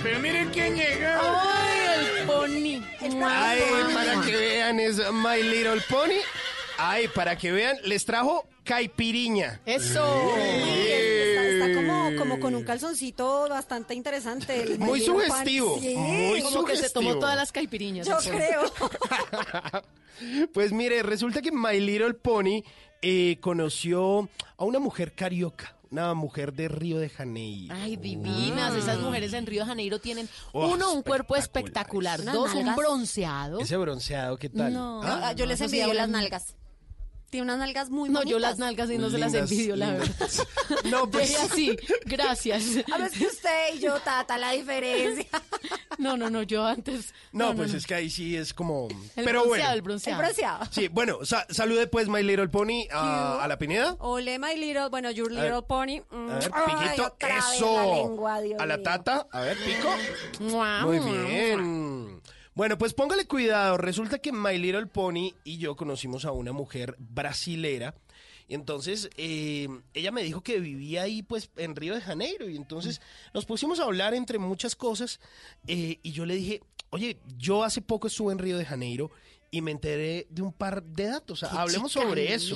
[0.03, 1.20] Pero miren quién llegó.
[1.20, 2.82] ¡Ay, el pony!
[3.22, 3.61] Ay,
[3.95, 6.20] para que vean, es My Little Pony.
[6.78, 9.61] Ay, para que vean, les trajo caipiriña.
[9.66, 10.34] ¡Eso!
[12.29, 14.62] Como, con un calzoncito bastante interesante.
[14.62, 15.79] el Muy sugestivo.
[15.81, 15.95] Sí.
[15.97, 17.18] muy Como que se tomó sugestivo.
[17.20, 18.07] todas las caipiriñas.
[18.07, 18.62] Yo creo.
[20.53, 22.62] Pues mire, resulta que My Little Pony
[23.03, 27.75] eh, conoció a una mujer carioca, una mujer de Río de Janeiro.
[27.77, 28.75] Ay, divinas.
[28.77, 32.22] Esas mujeres en Río de Janeiro tienen, Oh, uno, un cuerpo espectacular.
[32.25, 33.59] Dos, un bronceado.
[33.59, 34.72] Ese bronceado, ¿qué tal?
[34.72, 35.01] No.
[35.03, 36.55] Ah, yo les eso sí envidio las nalgas.
[37.35, 38.30] Tiene unas nalgas muy No, bonitas.
[38.30, 40.18] yo las nalgas y no se las Lindas, envidio, la lindas.
[40.20, 40.47] verdad.
[40.85, 41.76] No, pues- Deje así,
[42.07, 42.62] gracias.
[42.95, 45.26] A ver que usted y yo, Tata, la diferencia.
[45.99, 47.12] No, no, no, yo antes...
[47.32, 48.87] No, pues es que ahí sí es como...
[49.16, 49.72] El Pero bronceado, bueno.
[49.72, 50.20] el bronceado.
[50.20, 50.64] El bronceado.
[50.70, 53.97] Sí, bueno, sa- salude pues My Little Pony a, a la Pineda.
[54.01, 56.01] Ole, my little, bueno, your ver, little pony.
[56.11, 56.30] Mm.
[56.30, 57.76] A ver, Ay, piquito, otra vez eso.
[57.76, 58.85] la lengua, Dios a la mío.
[58.85, 59.89] tata, a ver, pico.
[60.85, 62.20] Muy bien.
[62.55, 63.76] Bueno, pues póngale cuidado.
[63.78, 67.94] Resulta que My Little Pony y yo conocimos a una mujer brasilera.
[68.46, 72.48] Y entonces eh, ella me dijo que vivía ahí pues en Río de Janeiro.
[72.48, 73.00] Y entonces
[73.32, 75.18] nos pusimos a hablar entre muchas cosas.
[75.66, 79.11] eh, y yo le dije, oye, yo hace poco estuve en Río de Janeiro
[79.50, 81.42] y me enteré de un par de datos.
[81.42, 82.55] O sea, Qué hablemos sobre eso.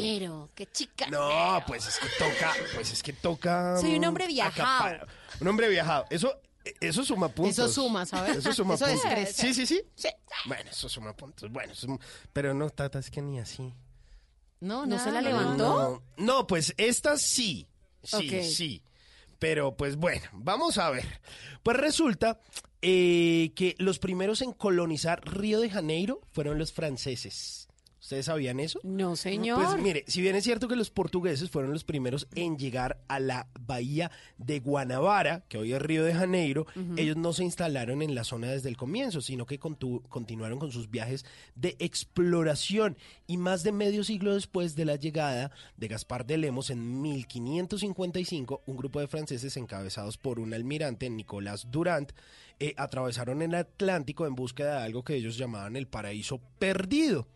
[0.54, 1.08] Qué chica.
[1.10, 3.78] No, pues es que toca, pues es que toca.
[3.80, 4.94] Soy un mm, hombre viajado.
[4.96, 5.06] acapar-
[5.40, 6.04] Un hombre viajado.
[6.10, 6.40] Eso,
[6.80, 7.58] eso suma puntos.
[7.58, 8.36] Eso suma, ¿sabes?
[8.38, 9.02] Eso suma Eso puntos.
[9.04, 9.52] descrece.
[9.54, 10.08] Sí, sí, sí.
[10.46, 11.50] Bueno, eso suma puntos.
[11.50, 11.98] Bueno, eso suma-
[12.32, 13.72] pero no, Tata, es que ni así.
[14.60, 16.02] No, ¿No se la levantó?
[16.16, 17.68] No, no, pues esta sí.
[18.02, 18.82] Sí, sí.
[19.38, 21.20] Pero pues bueno, vamos a ver.
[21.62, 22.40] Pues resulta
[22.82, 27.68] eh, que los primeros en colonizar Río de Janeiro fueron los franceses.
[28.00, 28.78] ¿Ustedes sabían eso?
[28.84, 29.64] No, señor.
[29.64, 33.18] Pues mire, si bien es cierto que los portugueses fueron los primeros en llegar a
[33.18, 38.14] la bahía de Guanabara, que hoy es Río de Janeiro, ellos no se instalaron en
[38.14, 41.24] la zona desde el comienzo, sino que continuaron con sus viajes
[41.56, 42.96] de exploración.
[43.26, 48.62] Y más de medio siglo después de la llegada de Gaspar de Lemos en 1555,
[48.66, 52.12] un grupo de franceses encabezados por un almirante, Nicolás Durant,
[52.60, 57.28] eh, atravesaron el Atlántico en búsqueda de algo que ellos llamaban el paraíso perdido.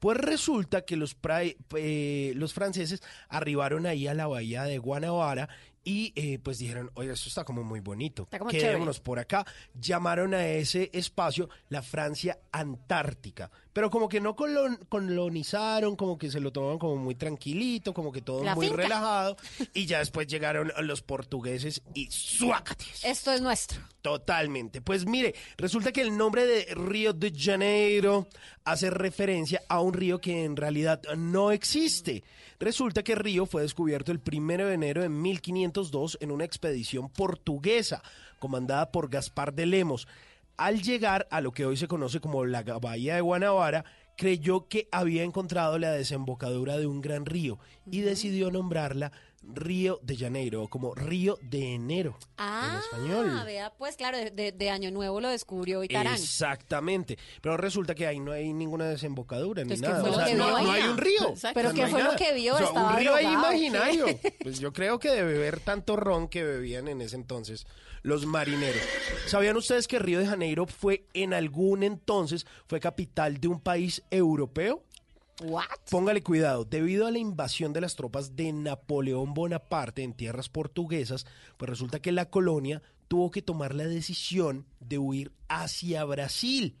[0.00, 5.48] Pues resulta que los, pra- eh, los franceses arribaron ahí a la bahía de Guanabara
[5.88, 9.46] y eh, pues dijeron, oye, esto está como muy bonito, como quedémonos por acá.
[9.80, 16.30] Llamaron a ese espacio la Francia Antártica, pero como que no colon- colonizaron, como que
[16.30, 18.82] se lo tomaban como muy tranquilito, como que todo La muy finca.
[18.82, 19.36] relajado
[19.72, 23.02] y ya después llegaron los portugueses y ¡suácates!
[23.04, 23.80] Esto es nuestro.
[24.02, 24.82] Totalmente.
[24.82, 28.28] Pues mire, resulta que el nombre de Río de Janeiro
[28.64, 32.22] hace referencia a un río que en realidad no existe.
[32.60, 38.02] Resulta que Río fue descubierto el 1 de enero de 1502 en una expedición portuguesa
[38.40, 40.08] comandada por Gaspar de Lemos.
[40.56, 43.84] Al llegar a lo que hoy se conoce como la bahía de Guanabara,
[44.16, 49.12] creyó que había encontrado la desembocadura de un gran río y decidió nombrarla
[49.48, 53.42] Río de Janeiro, o como Río de Enero Ah, en español.
[53.46, 56.14] vea, pues claro, de, Año Nuevo lo descubrió Itarán.
[56.14, 57.18] Exactamente.
[57.40, 60.10] Pero resulta que ahí no hay ninguna desembocadura ni Entonces, ¿qué nada.
[60.10, 61.30] O sea, no, hay un río.
[61.30, 61.54] Exacto.
[61.54, 62.54] ¿Pero O sea, qué no fue lo que vio?
[62.54, 64.06] O sea, ¿Estaba un río ahí imaginario.
[64.42, 67.66] Pues yo creo que de beber tanto ron que bebían en ese entonces
[68.02, 68.80] los marineros.
[69.26, 74.02] ¿Sabían ustedes que Río de Janeiro fue en algún entonces fue capital de un país
[74.10, 74.84] europeo?
[75.88, 81.26] Póngale cuidado, debido a la invasión de las tropas de Napoleón Bonaparte en tierras portuguesas,
[81.56, 86.76] pues resulta que la colonia tuvo que tomar la decisión de huir hacia Brasil,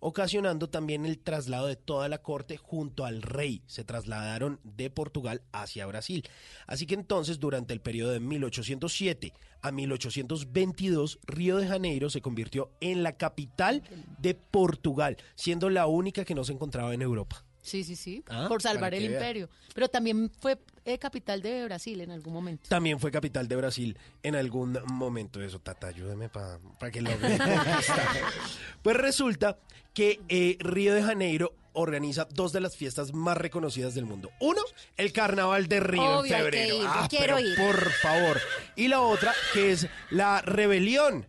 [0.00, 3.62] ocasionando también el traslado de toda la corte junto al rey.
[3.66, 6.28] Se trasladaron de Portugal hacia Brasil.
[6.66, 9.32] Así que entonces, durante el periodo de 1807
[9.62, 13.84] a 1822, Río de Janeiro se convirtió en la capital
[14.18, 17.45] de Portugal, siendo la única que no se encontraba en Europa.
[17.66, 18.22] Sí, sí, sí.
[18.28, 19.18] Ah, por salvar el vea.
[19.18, 19.48] imperio.
[19.74, 22.68] Pero también fue eh, capital de Brasil en algún momento.
[22.68, 25.42] También fue capital de Brasil en algún momento.
[25.42, 26.60] Eso, Tata, ayúdame para
[26.92, 28.06] que logre conquistar.
[28.82, 29.58] Pues resulta
[29.92, 34.30] que eh, Río de Janeiro organiza dos de las fiestas más reconocidas del mundo.
[34.40, 34.62] Uno,
[34.96, 36.74] el Carnaval de Río Obvio, en hay que febrero.
[36.76, 37.56] ir, Ah, quiero pero ir.
[37.56, 38.40] Por favor.
[38.76, 41.26] Y la otra, que es la Rebelión,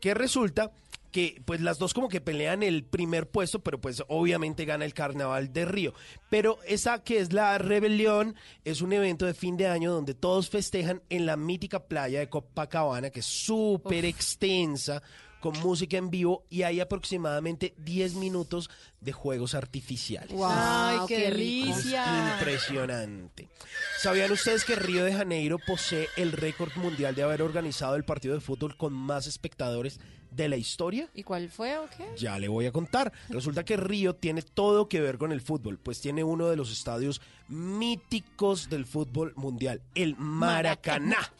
[0.00, 0.70] que resulta
[1.14, 4.94] que pues las dos como que pelean el primer puesto, pero pues obviamente gana el
[4.94, 5.94] Carnaval de Río.
[6.28, 8.34] Pero esa que es la Rebelión
[8.64, 12.28] es un evento de fin de año donde todos festejan en la mítica playa de
[12.28, 15.04] Copacabana, que es súper extensa,
[15.38, 18.68] con música en vivo y hay aproximadamente 10 minutos
[19.00, 20.32] de juegos artificiales.
[20.32, 22.38] Wow, Ay, qué delicia.
[22.38, 23.48] Impresionante.
[24.00, 28.34] ¿Sabían ustedes que Río de Janeiro posee el récord mundial de haber organizado el partido
[28.34, 30.00] de fútbol con más espectadores
[30.34, 31.08] de la historia?
[31.14, 32.06] ¿Y cuál fue o qué?
[32.16, 33.12] Ya le voy a contar.
[33.28, 36.72] Resulta que Río tiene todo que ver con el fútbol, pues tiene uno de los
[36.72, 41.32] estadios míticos del fútbol mundial, el Maracaná.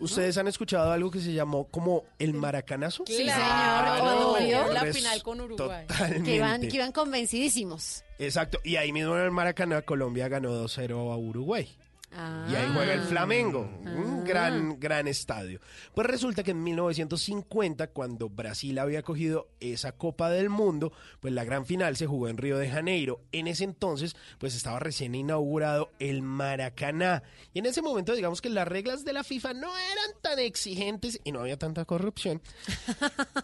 [0.00, 3.04] ¿Ustedes han escuchado algo que se llamó como el maracanazo?
[3.06, 3.34] Sí, señor.
[3.36, 4.72] Cuando Obvio.
[4.72, 5.86] la Pues, final con Uruguay.
[5.86, 6.24] Totalmente.
[6.24, 8.02] Que iban, que iban convencidísimos.
[8.18, 8.58] Exacto.
[8.64, 11.68] Y ahí mismo en el Maracaná, Colombia ganó 2-0 a Uruguay.
[12.12, 12.46] Ah.
[12.50, 15.60] Y ahí juega el Flamengo, un gran, gran estadio.
[15.94, 21.44] Pues resulta que en 1950, cuando Brasil había cogido esa Copa del Mundo, pues la
[21.44, 23.20] gran final se jugó en Río de Janeiro.
[23.32, 27.22] En ese entonces, pues estaba recién inaugurado el Maracaná.
[27.52, 31.20] Y en ese momento, digamos que las reglas de la FIFA no eran tan exigentes
[31.22, 32.42] y no había tanta corrupción.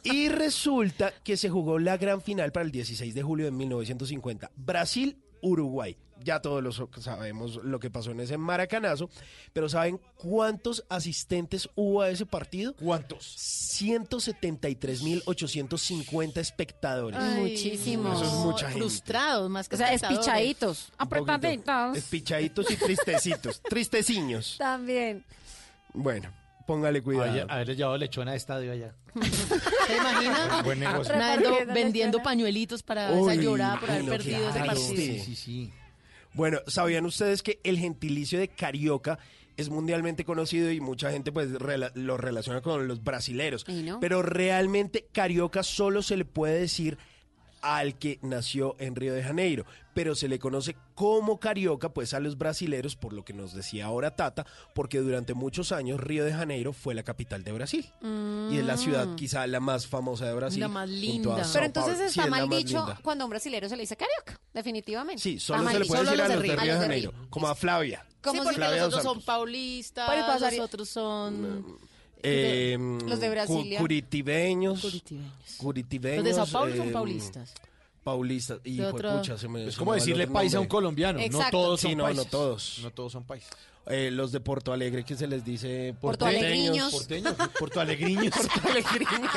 [0.03, 4.51] Y resulta que se jugó la gran final para el 16 de julio de 1950.
[4.57, 5.19] Brasil.
[5.41, 5.97] Uruguay.
[6.25, 9.11] Ya todos los sabemos lo que pasó en ese maracanazo,
[9.53, 12.75] pero ¿saben cuántos asistentes hubo a ese partido?
[12.77, 13.37] ¿Cuántos?
[14.97, 17.21] 173.850 espectadores.
[17.21, 18.23] Ay, Muchísimos.
[18.23, 18.81] Eso es mucha gente.
[18.81, 20.27] Frustrados más que O sea, espectadores.
[20.27, 20.93] espichaditos.
[20.97, 21.97] Apretaditos.
[21.97, 23.61] Espichaditos y tristecitos.
[23.63, 24.57] tristeciños.
[24.59, 25.25] También.
[25.93, 26.33] Bueno,
[26.67, 27.31] póngale cuidado.
[27.33, 28.95] Oye, haber llevado lechona a estadio allá.
[29.87, 30.61] ¿Se imagina?
[30.65, 31.15] Buen negocio.
[31.15, 34.87] Repartiendo vendiendo pañuelitos para Uy, esa llorada por haber no, perdido ese partido.
[34.97, 35.21] Sí.
[35.21, 35.73] sí, sí.
[36.35, 39.19] Bueno, ¿sabían ustedes que el gentilicio de carioca
[39.57, 43.65] es mundialmente conocido y mucha gente pues rela- lo relaciona con los brasileros?
[43.69, 44.01] ¿Y no?
[44.01, 46.99] Pero realmente carioca solo se le puede decir
[47.75, 52.21] al que nació en Río de Janeiro, pero se le conoce como carioca pues a
[52.21, 56.33] los brasileros, por lo que nos decía ahora Tata, porque durante muchos años Río de
[56.33, 57.93] Janeiro fue la capital de Brasil
[58.51, 60.61] y es la ciudad quizá la más famosa de Brasil.
[60.61, 61.43] La más linda.
[61.45, 62.13] Sao Pero entonces.
[62.13, 63.01] Sí, está mal dicho linda.
[63.03, 65.23] cuando a un brasilero se le dice carioca, definitivamente.
[65.23, 66.63] Sí, Está solo mal se le puede decir a los de de Río.
[66.63, 67.31] Río de Janeiro, Río.
[67.31, 68.07] como a Flavia.
[68.09, 71.79] Sí, porque Flavia los otros son paulistas, los otros son...
[72.29, 73.79] Eh, Los de cu- Brasilia.
[73.79, 74.81] Curitibeños.
[74.81, 75.33] Curitibeños.
[75.59, 76.17] Curitibeños.
[76.25, 77.55] Los de Sao Paulo son eh, paulistas.
[78.03, 78.59] Paulistas.
[78.65, 81.19] Y pucha, se me- Es como decirle paisa a un colombiano.
[81.31, 82.81] No todos son Sí, no, no todos.
[82.83, 83.51] No todos son paisas.
[83.89, 86.91] Eh, los de Porto Alegre, que se les dice porteños.
[86.93, 88.35] Porteños, portoalegriños.
[88.55, 89.31] Portoalegriños.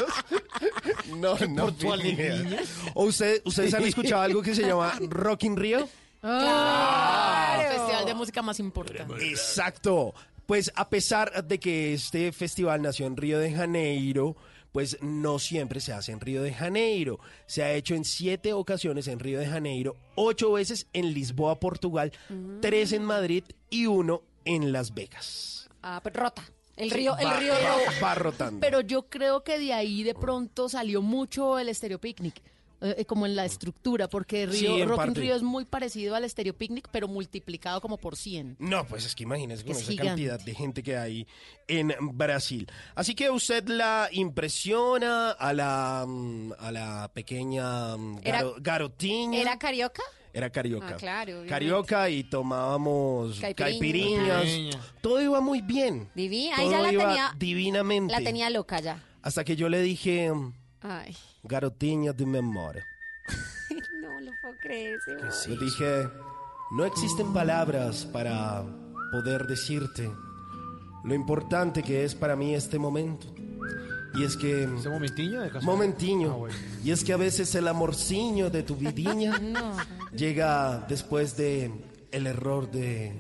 [1.18, 1.66] No, no.
[1.66, 2.44] Portoalegriños.
[2.44, 2.62] ni idea.
[2.96, 5.88] ¿O usted- ustedes han escuchado algo que se llama Rock in Rio?
[6.22, 9.30] Ah, el festival de música más importante.
[9.30, 10.14] Exacto.
[10.50, 14.36] Pues a pesar de que este festival nació en Río de Janeiro,
[14.72, 17.20] pues no siempre se hace en Río de Janeiro.
[17.46, 22.12] Se ha hecho en siete ocasiones en Río de Janeiro, ocho veces en Lisboa, Portugal,
[22.62, 25.70] tres en Madrid y uno en Las Vegas.
[25.84, 26.44] Ah, pero rota.
[26.76, 27.92] El río, el Va- río va- rota.
[28.02, 28.60] va rotando.
[28.62, 32.42] Pero yo creo que de ahí de pronto salió mucho el Stereo Picnic.
[32.82, 35.16] Eh, como en la estructura, porque Río, Rock in.
[35.16, 38.56] Río es muy parecido al Stereo Picnic, pero multiplicado como por 100.
[38.60, 40.08] No, pues es que imagínese con Es esa gigante.
[40.10, 41.28] cantidad de gente que hay
[41.68, 42.68] en Brasil.
[42.96, 49.40] Así que usted la impresiona a la, mm, a la pequeña mm, Era- garo- garotiña.
[49.42, 50.02] ¿Era carioca?
[50.32, 50.90] Era carioca.
[50.90, 51.50] Ah, claro, obviamente.
[51.50, 54.48] Carioca y tomábamos caipiriñas.
[55.02, 56.10] Todo iba muy bien.
[56.16, 56.56] Divina.
[56.58, 58.14] Todo Ahí ya la iba tenía, divinamente.
[58.14, 59.04] la tenía loca ya.
[59.22, 60.32] Hasta que yo le dije,
[60.82, 62.86] Ay, garotinha de memoria.
[64.02, 65.00] no lo puedo creer.
[65.48, 66.10] Le dije,
[66.72, 68.64] no existen palabras para
[69.12, 70.10] poder decirte
[71.04, 73.28] lo importante que es para mí este momento.
[74.16, 74.64] Y es que...
[74.64, 75.72] ¿Ese momentiño de casualidad?
[75.72, 76.32] Momentiño.
[76.32, 76.56] Ah, bueno.
[76.84, 79.78] Y es que a veces el amorciño de tu vidiña No.
[80.12, 81.72] llega después de
[82.12, 83.14] el error de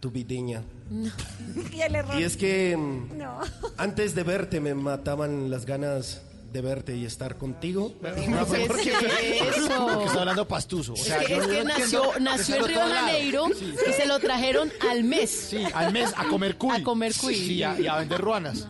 [0.00, 0.62] tu vidiña.
[1.72, 2.18] Y el error.
[2.18, 2.74] Y es que
[3.16, 3.38] No.
[3.76, 7.92] antes de verte me mataban las ganas de verte y estar contigo.
[8.02, 8.70] No, ¿qué es
[9.56, 9.86] eso?
[9.86, 10.92] Porque está hablando pastuso.
[10.92, 12.80] O Es que, es nació, nació en Río.
[12.80, 13.74] Janeiro Sí.
[13.88, 15.30] y se lo trajeron al mes.
[15.30, 16.76] Sí, al mes a comer cuy.
[16.76, 17.34] A comer cuy.
[17.34, 18.66] Sí, y a, y a vender ruanas.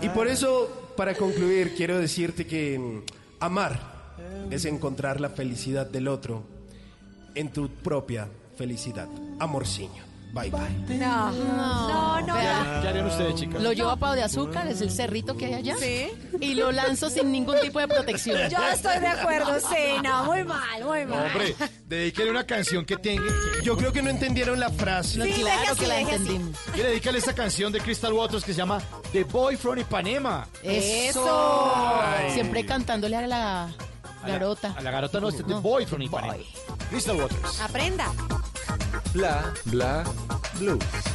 [0.00, 3.02] Y por eso, para concluir, quiero decirte que mm,
[3.40, 3.78] amar
[4.50, 6.42] es encontrar la felicidad del otro
[7.34, 9.08] en tu propia felicidad.
[9.38, 10.09] Amorciño.
[10.32, 10.96] Bye bye.
[10.96, 12.24] No, no, no.
[12.26, 13.60] ¿Qué harían, qué harían ustedes, chicas?
[13.62, 15.76] Lo llevo a Pau de Azúcar, es el cerrito que hay allá.
[15.76, 16.08] Sí.
[16.40, 18.48] Y lo lanzo sin ningún tipo de protección.
[18.48, 21.26] Yo estoy de acuerdo, sí, no, muy mal, muy No, mal.
[21.26, 23.24] hombre, dedíquele una canción que tenga.
[23.64, 25.18] Yo creo que no entendieron la frase.
[25.18, 26.02] No, Sí, claro deje que la así.
[26.04, 26.56] entendimos.
[26.74, 28.80] Y dedícale esta canción de Crystal Waters que se llama
[29.12, 30.46] The Boy from Ipanema.
[30.62, 31.72] Eso.
[31.74, 32.30] Ay.
[32.34, 33.68] Siempre cantándole a la A
[34.22, 34.74] la- garota.
[34.76, 36.34] A la garota no, este es The Boy from Ipanema.
[36.88, 37.60] Crystal Waters.
[37.60, 38.06] Aprenda.
[39.12, 40.04] Bla, bla,
[40.58, 41.09] blue.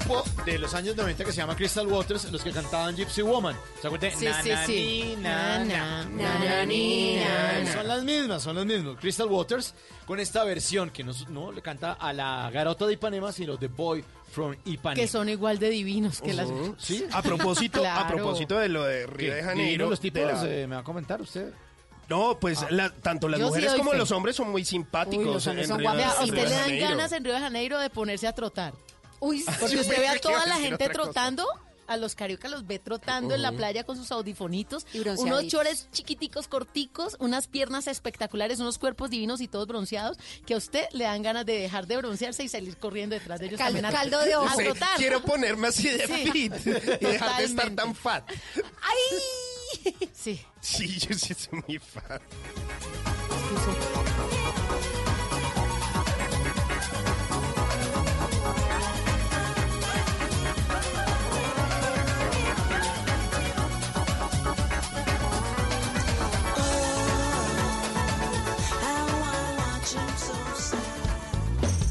[0.00, 3.56] Grupo de los años 90 que se llama Crystal Waters, los que cantaban Gypsy Woman.
[3.80, 4.10] ¿Se acuerdan?
[4.12, 5.14] Sí, sí, sí.
[7.72, 8.96] Son las mismas, son las mismas.
[9.00, 9.74] Crystal Waters
[10.06, 13.68] con esta versión que no, no le canta a la garota de Ipanema, sino The
[13.68, 14.94] Boy from Ipanema.
[15.00, 16.48] Que son igual de divinos que las...
[16.48, 16.74] Ujú.
[16.78, 17.04] ¿Sí?
[17.12, 18.16] A propósito, a Claro.
[18.16, 19.90] propósito de lo de Río de Janeiro.
[19.90, 21.52] Los tipos, de la- eh, me va a comentar usted.
[22.08, 23.98] No, pues la- tanto las Yo sí mujeres doy como fe.
[23.98, 25.24] los hombres son muy simpáticos.
[25.26, 26.18] Uy, los hombres en son Río de- guapos.
[26.18, 28.32] A en usted Río le de dan ganas en Río de Janeiro de ponerse a
[28.32, 28.72] trotar.
[29.20, 30.92] Uy, Porque Yo usted ve a toda la gente cosa.
[31.02, 31.46] trotando,
[31.86, 35.88] a los cariocas los ve trotando en la playa con sus audifonitos, Y unos chores
[35.92, 40.16] chiquiticos, corticos, unas piernas espectaculares, unos cuerpos divinos y todos bronceados,
[40.46, 43.46] que a usted le dan ganas de dejar de broncearse y salir corriendo detrás de
[43.46, 44.46] ellos a- caldo de ojo.
[44.46, 44.96] a Sí, trotar.
[44.98, 48.28] quiero ponerme así de Sí, fit y dejar de estar tan fat.
[48.30, 49.20] ¡Ay!
[50.12, 50.40] Sí.
[50.60, 52.20] Sí, yo sí soy muy fat.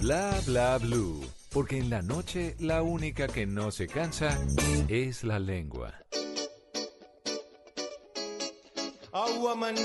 [0.10, 1.24] Bla bla blue.
[1.52, 4.36] Porque en la noche la única que no se cansa
[4.88, 5.94] es la lengua.
[9.14, 9.76] A woman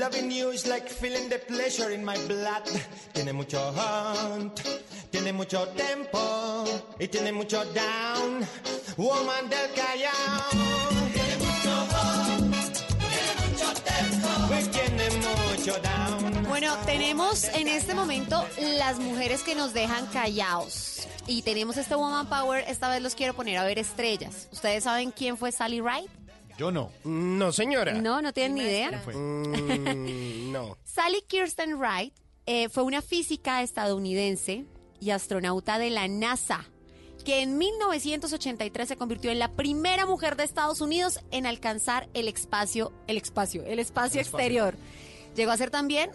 [0.00, 2.64] loving you is like feeling the pleasure in my blood.
[3.12, 4.62] Tiene mucho hunt,
[5.12, 6.64] tiene mucho tempo
[6.98, 8.44] y tiene mucho down.
[8.96, 10.50] Woman del Callao.
[11.14, 12.66] Tiene mucho hunt,
[12.98, 14.85] tiene mucho tempo
[16.48, 18.44] Bueno, tenemos en este momento
[18.78, 21.08] las mujeres que nos dejan callados.
[21.26, 22.64] Y tenemos este Woman Power.
[22.68, 24.48] Esta vez los quiero poner a ver estrellas.
[24.52, 26.08] ¿Ustedes saben quién fue Sally Ride?
[26.56, 26.90] Yo no.
[27.04, 27.94] No, señora.
[27.94, 29.02] No, no tienen ni idea.
[29.12, 30.78] Mm, no.
[30.84, 32.14] Sally Kirsten Wright
[32.46, 34.64] eh, fue una física estadounidense
[35.00, 36.64] y astronauta de la NASA,
[37.24, 42.28] que en 1983 se convirtió en la primera mujer de Estados Unidos en alcanzar el
[42.28, 44.20] espacio, el espacio, el espacio El espacio.
[44.20, 44.76] exterior.
[45.36, 46.10] Llegó a ser también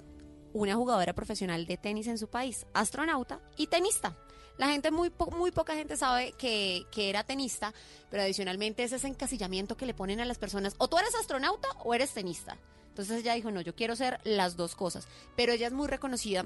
[0.51, 4.17] una jugadora profesional de tenis en su país, astronauta y tenista.
[4.57, 7.73] La gente, muy, muy poca gente sabe que, que era tenista,
[8.09, 10.73] pero adicionalmente es ese encasillamiento que le ponen a las personas.
[10.79, 12.57] O tú eres astronauta o eres tenista.
[12.89, 15.07] Entonces ella dijo, no, yo quiero ser las dos cosas.
[15.35, 16.45] Pero ella es muy reconocida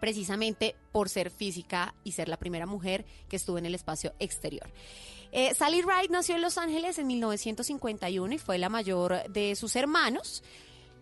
[0.00, 4.70] precisamente por ser física y ser la primera mujer que estuvo en el espacio exterior.
[5.32, 9.76] Eh, Sally Ride nació en Los Ángeles en 1951 y fue la mayor de sus
[9.76, 10.42] hermanos.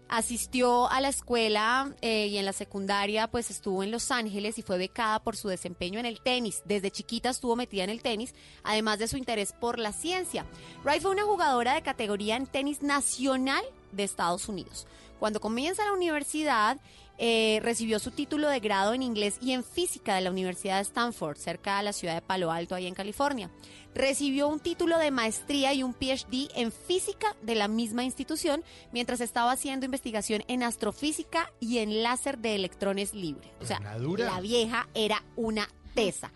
[0.08, 4.62] Asistió a la escuela eh, y en la secundaria pues estuvo en Los Ángeles y
[4.62, 6.62] fue becada por su desempeño en el tenis.
[6.64, 10.46] Desde chiquita estuvo metida en el tenis, además de su interés por la ciencia.
[10.84, 14.86] Wright fue una jugadora de categoría en tenis nacional de Estados Unidos.
[15.18, 16.78] Cuando comienza la universidad,
[17.18, 20.82] eh, recibió su título de grado en inglés y en física de la Universidad de
[20.82, 23.50] Stanford, cerca de la ciudad de Palo Alto, ahí en California.
[23.94, 28.62] Recibió un título de maestría y un PhD en física de la misma institución,
[28.92, 33.50] mientras estaba haciendo investigación en astrofísica y en láser de electrones libres.
[33.60, 36.30] O sea, la vieja era una tesa.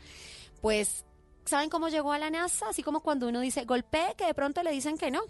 [0.63, 1.05] Pues,
[1.45, 2.71] ¿saben cómo llegó a la NASA?
[2.71, 5.21] Así como cuando uno dice golpee, que de pronto le dicen que no.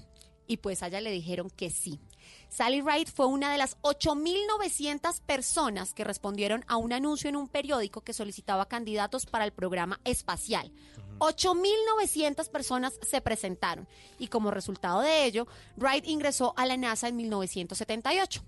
[0.46, 2.01] Y pues a ella le dijeron que sí.
[2.48, 7.48] Sally Ride fue una de las 8.900 personas que respondieron a un anuncio en un
[7.48, 10.72] periódico que solicitaba candidatos para el programa espacial.
[11.18, 13.86] 8.900 personas se presentaron
[14.18, 18.42] y como resultado de ello, Wright ingresó a la NASA en 1978.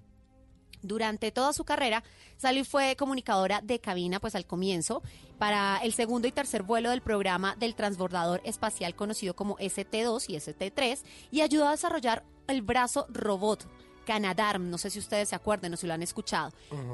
[0.82, 2.02] Durante toda su carrera,
[2.38, 5.02] Sally fue comunicadora de cabina, pues al comienzo,
[5.42, 10.36] para el segundo y tercer vuelo del programa del transbordador espacial conocido como ST-2 y
[10.36, 13.66] ST-3 y ayudó a desarrollar el brazo robot
[14.06, 16.52] Canadarm, no sé si ustedes se acuerdan o si lo han escuchado.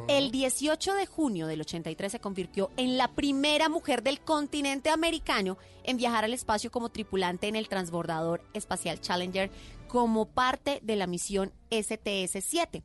[0.09, 5.59] El 18 de junio del 83 se convirtió en la primera mujer del continente americano
[5.85, 9.51] en viajar al espacio como tripulante en el transbordador espacial Challenger
[9.89, 12.83] como parte de la misión STS-7.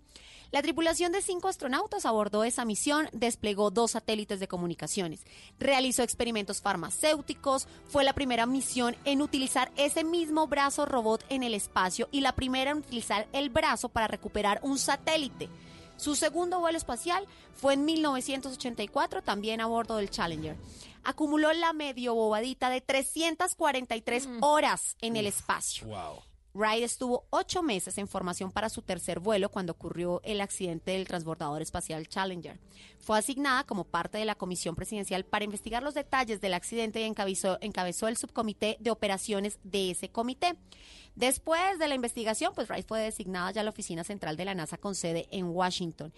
[0.53, 5.25] La tripulación de cinco astronautas abordó esa misión, desplegó dos satélites de comunicaciones,
[5.57, 11.55] realizó experimentos farmacéuticos, fue la primera misión en utilizar ese mismo brazo robot en el
[11.55, 15.49] espacio y la primera en utilizar el brazo para recuperar un satélite.
[15.97, 17.25] Su segundo vuelo espacial
[17.55, 20.55] fue en 1984, también a bordo del Challenger.
[21.03, 25.87] Acumuló la medio bobadita de 343 horas en el espacio.
[26.55, 31.07] Wright estuvo ocho meses en formación para su tercer vuelo cuando ocurrió el accidente del
[31.07, 32.59] transbordador espacial Challenger.
[32.99, 37.05] Fue asignada como parte de la comisión presidencial para investigar los detalles del accidente y
[37.05, 40.55] encabezó, el subcomité de operaciones de ese comité.
[41.15, 44.53] Después de la investigación, pues Wright fue designada ya a la oficina central de la
[44.53, 46.13] NASA con sede en Washington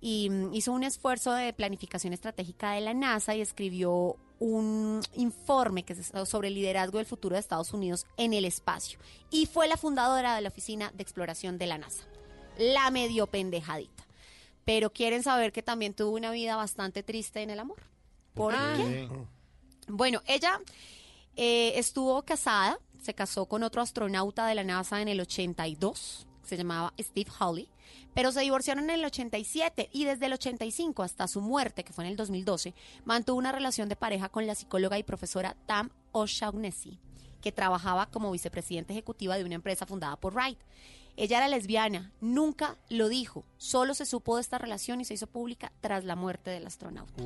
[0.00, 5.84] y mm, hizo un esfuerzo de planificación estratégica de la NASA y escribió un informe
[5.84, 8.98] que sobre el liderazgo del futuro de Estados Unidos en el espacio
[9.30, 12.04] y fue la fundadora de la oficina de exploración de la NASA.
[12.58, 14.04] La medio pendejadita.
[14.64, 17.78] pero quieren saber que también tuvo una vida bastante triste en el amor.
[18.34, 19.08] ¿Por qué?
[19.88, 20.60] Bueno, ella
[21.36, 26.56] eh, estuvo casada, se casó con otro astronauta de la NASA en el 82, se
[26.56, 27.68] llamaba Steve Hawley,
[28.14, 32.04] pero se divorciaron en el 87 y desde el 85 hasta su muerte, que fue
[32.04, 32.74] en el 2012,
[33.04, 36.98] mantuvo una relación de pareja con la psicóloga y profesora Tam O'Shaughnessy,
[37.40, 40.58] que trabajaba como vicepresidenta ejecutiva de una empresa fundada por Wright.
[41.16, 45.26] Ella era lesbiana, nunca lo dijo, solo se supo de esta relación y se hizo
[45.26, 47.22] pública tras la muerte del astronauta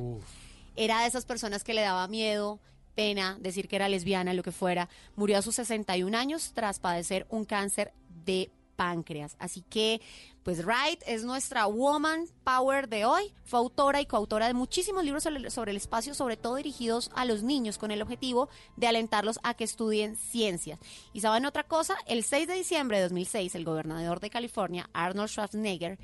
[0.75, 2.59] era de esas personas que le daba miedo,
[2.95, 4.89] pena decir que era lesbiana, lo que fuera.
[5.15, 7.93] Murió a sus 61 años tras padecer un cáncer
[8.25, 9.35] de páncreas.
[9.39, 10.01] Así que,
[10.45, 13.33] pues Wright es nuestra woman power de hoy.
[13.45, 17.41] Fue autora y coautora de muchísimos libros sobre, el espacio, sobre todo dirigidos a los
[17.41, 20.77] niños, con el objetivo de alentarlos a que estudien ciencias.
[21.13, 25.29] Y saben otra cosa, el 6 de diciembre de 2006, el gobernador de California, Arnold
[25.29, 25.97] Schwarzenegger,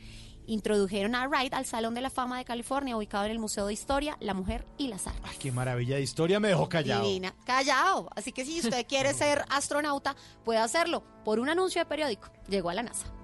[0.48, 3.74] introdujeron a Wright al Salón de la Fama de California, ubicado en el Museo de
[3.74, 5.22] Historia, la Mujer y las Artes.
[5.24, 7.04] Ay, qué maravilla de historia, me dejó callado.
[7.04, 7.36] Divina.
[7.46, 8.10] Callado.
[8.16, 12.32] Así que si usted quiere ser astronauta, puede hacerlo por un anuncio de periódico.
[12.50, 13.21] Llegó a la NASA.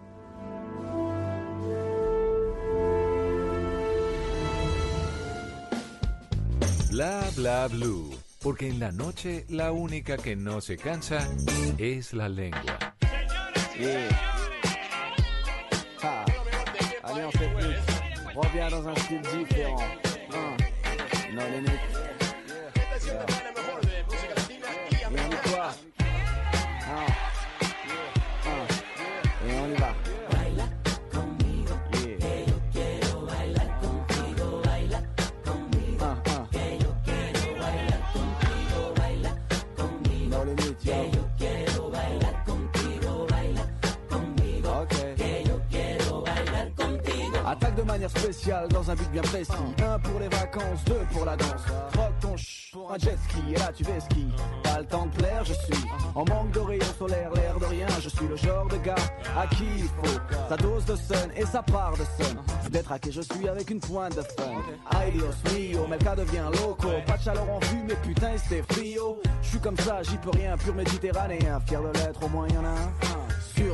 [6.89, 8.15] Bla bla blue.
[8.41, 11.27] Porque en la noche la única que no se cansa
[11.77, 12.77] es la lengua.
[16.03, 16.25] Ah.
[47.97, 49.51] Manière spéciale dans un but bien précis.
[49.83, 51.65] Un pour les vacances, deux pour la danse.
[51.91, 54.25] Frotte ton ch pour un jet ski et là tu vais ski.
[54.63, 57.87] Pas le temps de plaire, je suis en manque de rayons solaires, l'air de rien.
[58.01, 58.95] Je suis le genre de gars
[59.35, 60.19] à qui il faut
[60.49, 62.37] sa dose de sun et sa part de sun.
[62.69, 64.61] D'être à qui je suis avec une pointe de fun.
[64.99, 66.89] Ay Dios mio, cas devient loco.
[67.07, 69.19] Pas de chaleur en vue, mais putain c'est frio.
[69.41, 71.59] Je suis comme ça, j'y peux rien, pur méditerranéen.
[71.67, 72.91] Fier de l'être, au moins y en a un.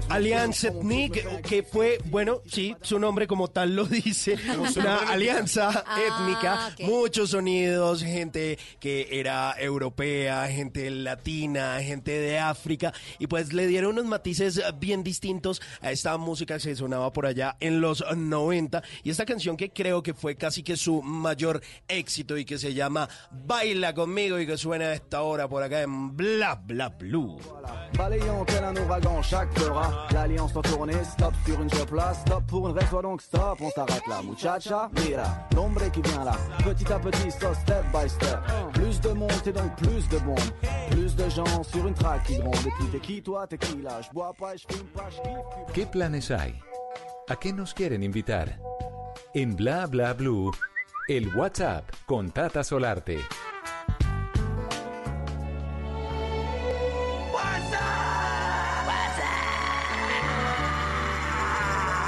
[0.10, 4.38] Alliance Ethnique, que fue, bueno, sí, su nombre como tal lo dice,
[4.78, 6.88] una alianza Ah, étnica, ok.
[6.88, 13.92] muchos sonidos, gente que era europea, gente latina, gente de África, y pues le dieron
[13.92, 18.84] unos matices bien distintos a esta música que se sonaba por allá en los 90,
[19.04, 22.74] y esta canción que creo que fue casi que su mayor éxito y que se
[22.74, 27.40] llama Baila conmigo y que suena a esta hora por acá en Bla Bla Blue.
[38.84, 40.38] Plus de monde et donc plus de bombes
[40.92, 43.82] Plus de gens sur une track qui grondent Et puis t'es qui toi, t'es qui
[43.82, 46.54] là Je bois pas, je fume pas, je kiffe ¿Qué planes hay?
[47.30, 48.60] ¿A qué nos quieren invitar?
[49.34, 50.52] En Bla Bla Blue,
[51.08, 53.20] el WhatsApp con Tata Solarte.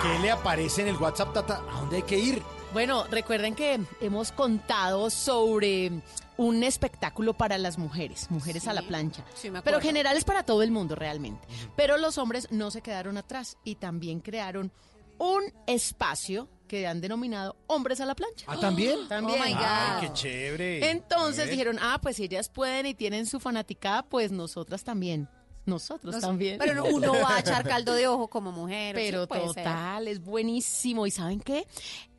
[0.02, 1.62] ¿Qué le aparece en el WhatsApp, Tata?
[1.72, 2.55] ¿A dónde hay que ir?
[2.76, 5.94] Bueno, recuerden que hemos contado sobre
[6.36, 9.24] un espectáculo para las mujeres, mujeres a la plancha.
[9.34, 11.48] sí, me pero general es para todo el mundo realmente.
[11.78, 14.74] Pero los hombres no se quedaron atrás y también crearon
[15.20, 18.46] un espacio que han denominado hombres a la plancha.
[18.46, 19.00] ¿Ah, también?
[19.08, 19.40] También.
[19.42, 19.62] Oh my God.
[19.64, 20.92] Ay, qué chévere.
[20.92, 25.30] Entonces dijeron, ah, pues si ellas pueden y tienen su fanaticada, pues nosotras también.
[25.66, 26.60] Nosotros también.
[26.60, 28.96] Pero no- uno va a echar caldo de ojo como mujer.
[28.96, 29.64] Pero sí, puede ser.
[29.64, 31.08] total, es buenísimo.
[31.08, 31.66] ¿Y saben qué?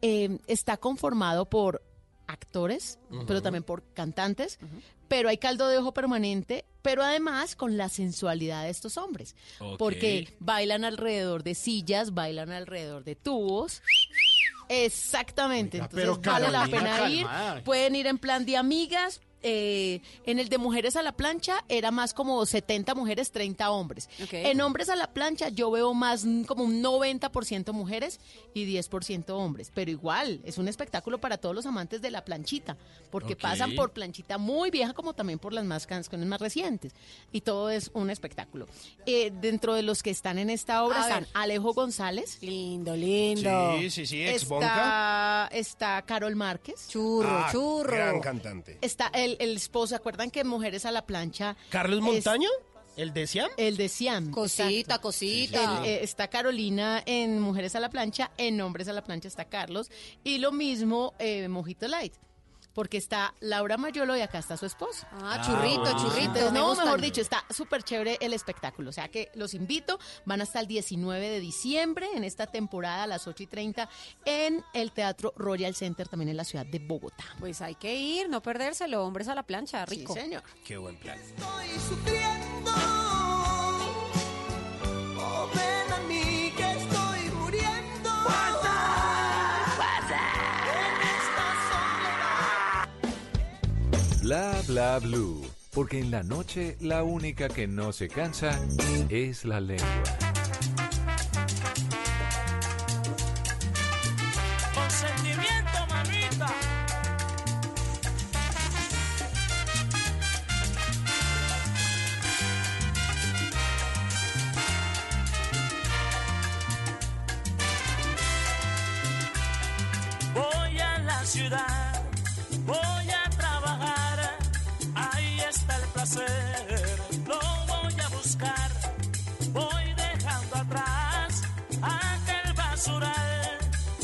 [0.03, 1.83] Eh, está conformado por
[2.27, 4.59] actores, pero también por cantantes,
[5.07, 9.37] pero hay caldo de ojo permanente, pero además con la sensualidad de estos hombres,
[9.79, 13.81] porque bailan alrededor de sillas, bailan alrededor de tubos.
[14.69, 17.27] Exactamente, Oiga, entonces pero vale la pena ir,
[17.65, 19.21] pueden ir en plan de amigas.
[19.49, 24.09] Eh, en el de mujeres a la plancha era más como 70 mujeres, 30 hombres.
[24.33, 28.19] En hombres a la plancha yo veo más como un 90% mujeres
[28.55, 29.71] y 10% hombres.
[29.73, 32.77] Pero igual, es un espectáculo para todos los amantes de la planchita,
[33.11, 36.93] porque pasan por planchita muy vieja como también por las más canciones más recientes.
[37.31, 38.67] Y todo es un espectáculo.
[39.07, 41.23] Eh, dentro de los que están en esta obra A ver.
[41.23, 42.39] están Alejo González.
[42.43, 43.77] Lindo, lindo.
[43.79, 45.47] Sí, sí, sí, ex Bonca.
[45.47, 46.89] Está, está Carol Márquez.
[46.89, 47.93] Churro, Ah, churro.
[47.97, 48.79] Gran cantante.
[48.81, 51.57] Está el, el esposo, ¿se acuerdan que Mujeres a la Plancha?
[51.71, 52.49] ¿Carlos es- Montaño?
[52.97, 53.51] ¿El de Siam?
[53.59, 54.31] El de Siam.
[54.31, 55.03] Cosita, exacto.
[55.03, 55.81] cosita.
[55.85, 59.45] El, eh, está Carolina en Mujeres a la Plancha, en Hombres a la Plancha está
[59.45, 59.91] Carlos.
[60.25, 62.15] Y lo mismo eh, Mojito Light.
[62.77, 65.09] Porque está Laura Mayolo y acá está su esposa.
[65.23, 66.53] Ah, churrito, Ah, churrito.
[66.53, 68.91] Me no, mejor dicho, está súper chévere el espectáculo.
[68.91, 73.07] O sea que los invito, van hasta el 19 de diciembre en esta temporada a
[73.07, 73.89] las 8 y 30
[74.27, 77.25] en el Teatro Royal Center, también en la ciudad de Bogotá.
[77.41, 79.07] Pues hay que ir, no perdérselo.
[79.07, 80.13] Hombres a la plancha, rico.
[80.13, 80.43] Sí, señor.
[80.63, 81.19] Qué buen plan.
[81.89, 83.16] sufriendo.
[94.27, 95.41] Bla bla blue.
[95.73, 98.59] Porque en la noche la única que no se cansa
[99.09, 99.87] es la lengua.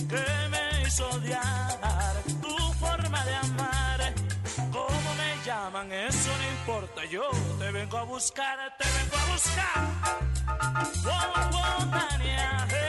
[0.09, 4.15] Que me hizo odiar tu forma de amar.
[4.73, 5.93] ¿Cómo me llaman?
[5.93, 9.83] Eso no importa, yo te vengo a buscar, te vengo a buscar.
[11.07, 12.82] Oh, oh,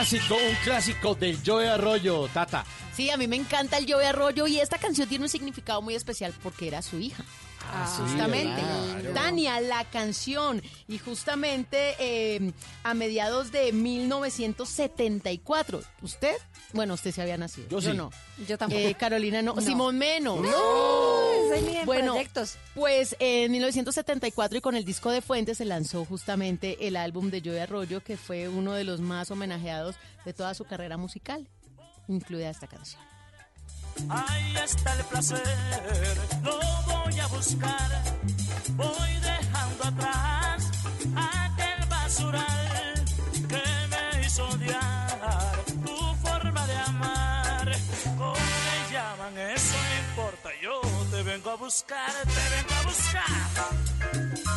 [0.00, 2.64] clásico, un clásico del Joe Arroyo, Tata.
[2.94, 5.94] Sí, a mí me encanta el Joe Arroyo y esta canción tiene un significado muy
[5.94, 7.22] especial porque era su hija.
[7.70, 8.62] Ah, sí, justamente.
[8.62, 9.12] claro.
[9.12, 10.62] Tania, la canción.
[10.88, 15.82] Y justamente eh, a mediados de 1974.
[16.00, 16.36] ¿Usted?
[16.72, 17.68] Bueno, usted se había nacido.
[17.68, 17.92] Yo sí.
[17.96, 18.10] no.
[18.46, 18.80] Yo tampoco.
[18.80, 19.54] Eh, Carolina no.
[19.54, 19.60] No.
[19.60, 20.40] Simón menos.
[20.40, 22.56] No, ese ni en Bueno, proyectos.
[22.74, 27.40] pues en 1974 y con el disco de Fuentes se lanzó justamente el álbum de
[27.40, 31.48] Joey Arroyo, que fue uno de los más homenajeados de toda su carrera musical,
[32.08, 33.02] incluida esta canción.
[34.08, 35.42] Ahí está el placer,
[36.44, 38.02] lo voy a buscar.
[38.76, 40.39] Voy dejando atrás
[51.50, 53.24] vengo a buscar, te vengo a buscar.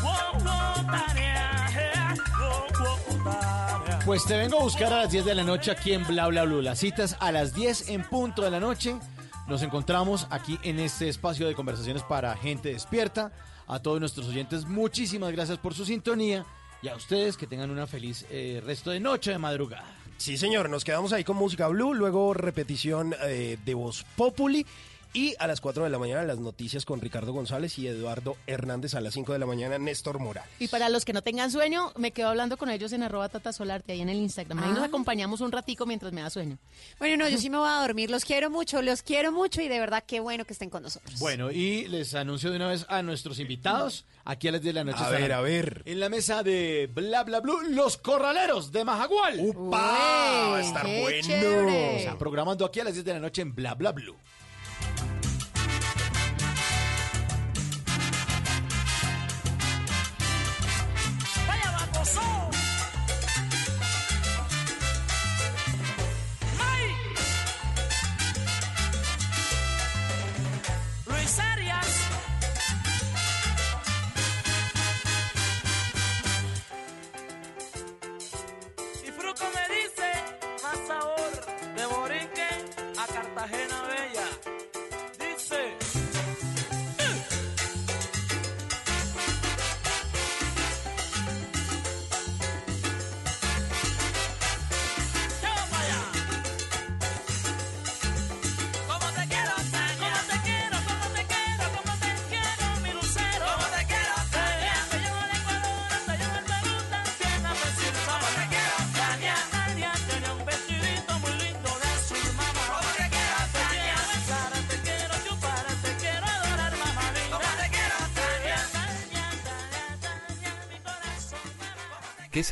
[0.04, 0.78] Oh, oh,
[1.18, 4.00] eh, oh, oh, Tania.
[4.06, 6.44] Pues te vengo a buscar a las 10 de la noche aquí en Bla Bla
[6.44, 6.62] Blue.
[6.62, 8.96] Las citas a las 10 en punto de la noche.
[9.48, 13.32] Nos encontramos aquí en este espacio de conversaciones para gente despierta.
[13.66, 16.46] A todos nuestros oyentes, muchísimas gracias por su sintonía.
[16.82, 19.96] Y a ustedes que tengan una feliz eh, resto de noche de madrugada.
[20.18, 24.66] Sí, señor, nos quedamos ahí con música blue, luego repetición eh, de Voz Populi
[25.14, 28.96] y a las 4 de la mañana las noticias con Ricardo González y Eduardo Hernández
[28.96, 30.50] a las 5 de la mañana Néstor Morales.
[30.60, 33.92] Y para los que no tengan sueño, me quedo hablando con ellos en arroba tatasolarte
[33.94, 34.60] ahí en el Instagram.
[34.64, 34.86] Ahí nos Ah.
[34.86, 36.58] acompañamos un ratico mientras me da sueño.
[37.00, 38.10] Bueno, no, yo sí me voy a dormir.
[38.10, 41.20] Los quiero mucho, los quiero mucho y de verdad qué bueno que estén con nosotros.
[41.20, 44.06] Bueno, y les anuncio de una vez a nuestros invitados.
[44.26, 45.04] Aquí a las 10 de la noche.
[45.04, 45.82] A ver, a ver.
[45.86, 49.38] En la mesa de Bla Bla Blue, los corraleros de Majagual.
[49.40, 49.78] ¡Upa!
[49.78, 51.28] Va a estar bueno.
[51.28, 51.98] chévere.
[51.98, 54.16] O sea, programando aquí a las 10 de la noche en Bla Bla Blue.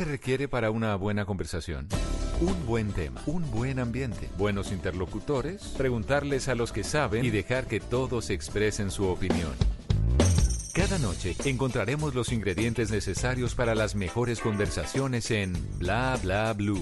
[0.01, 1.87] Se requiere para una buena conversación?
[2.39, 7.67] Un buen tema, un buen ambiente, buenos interlocutores, preguntarles a los que saben y dejar
[7.67, 9.51] que todos expresen su opinión.
[10.73, 16.79] Cada noche encontraremos los ingredientes necesarios para las mejores conversaciones en Bla Bla Blue.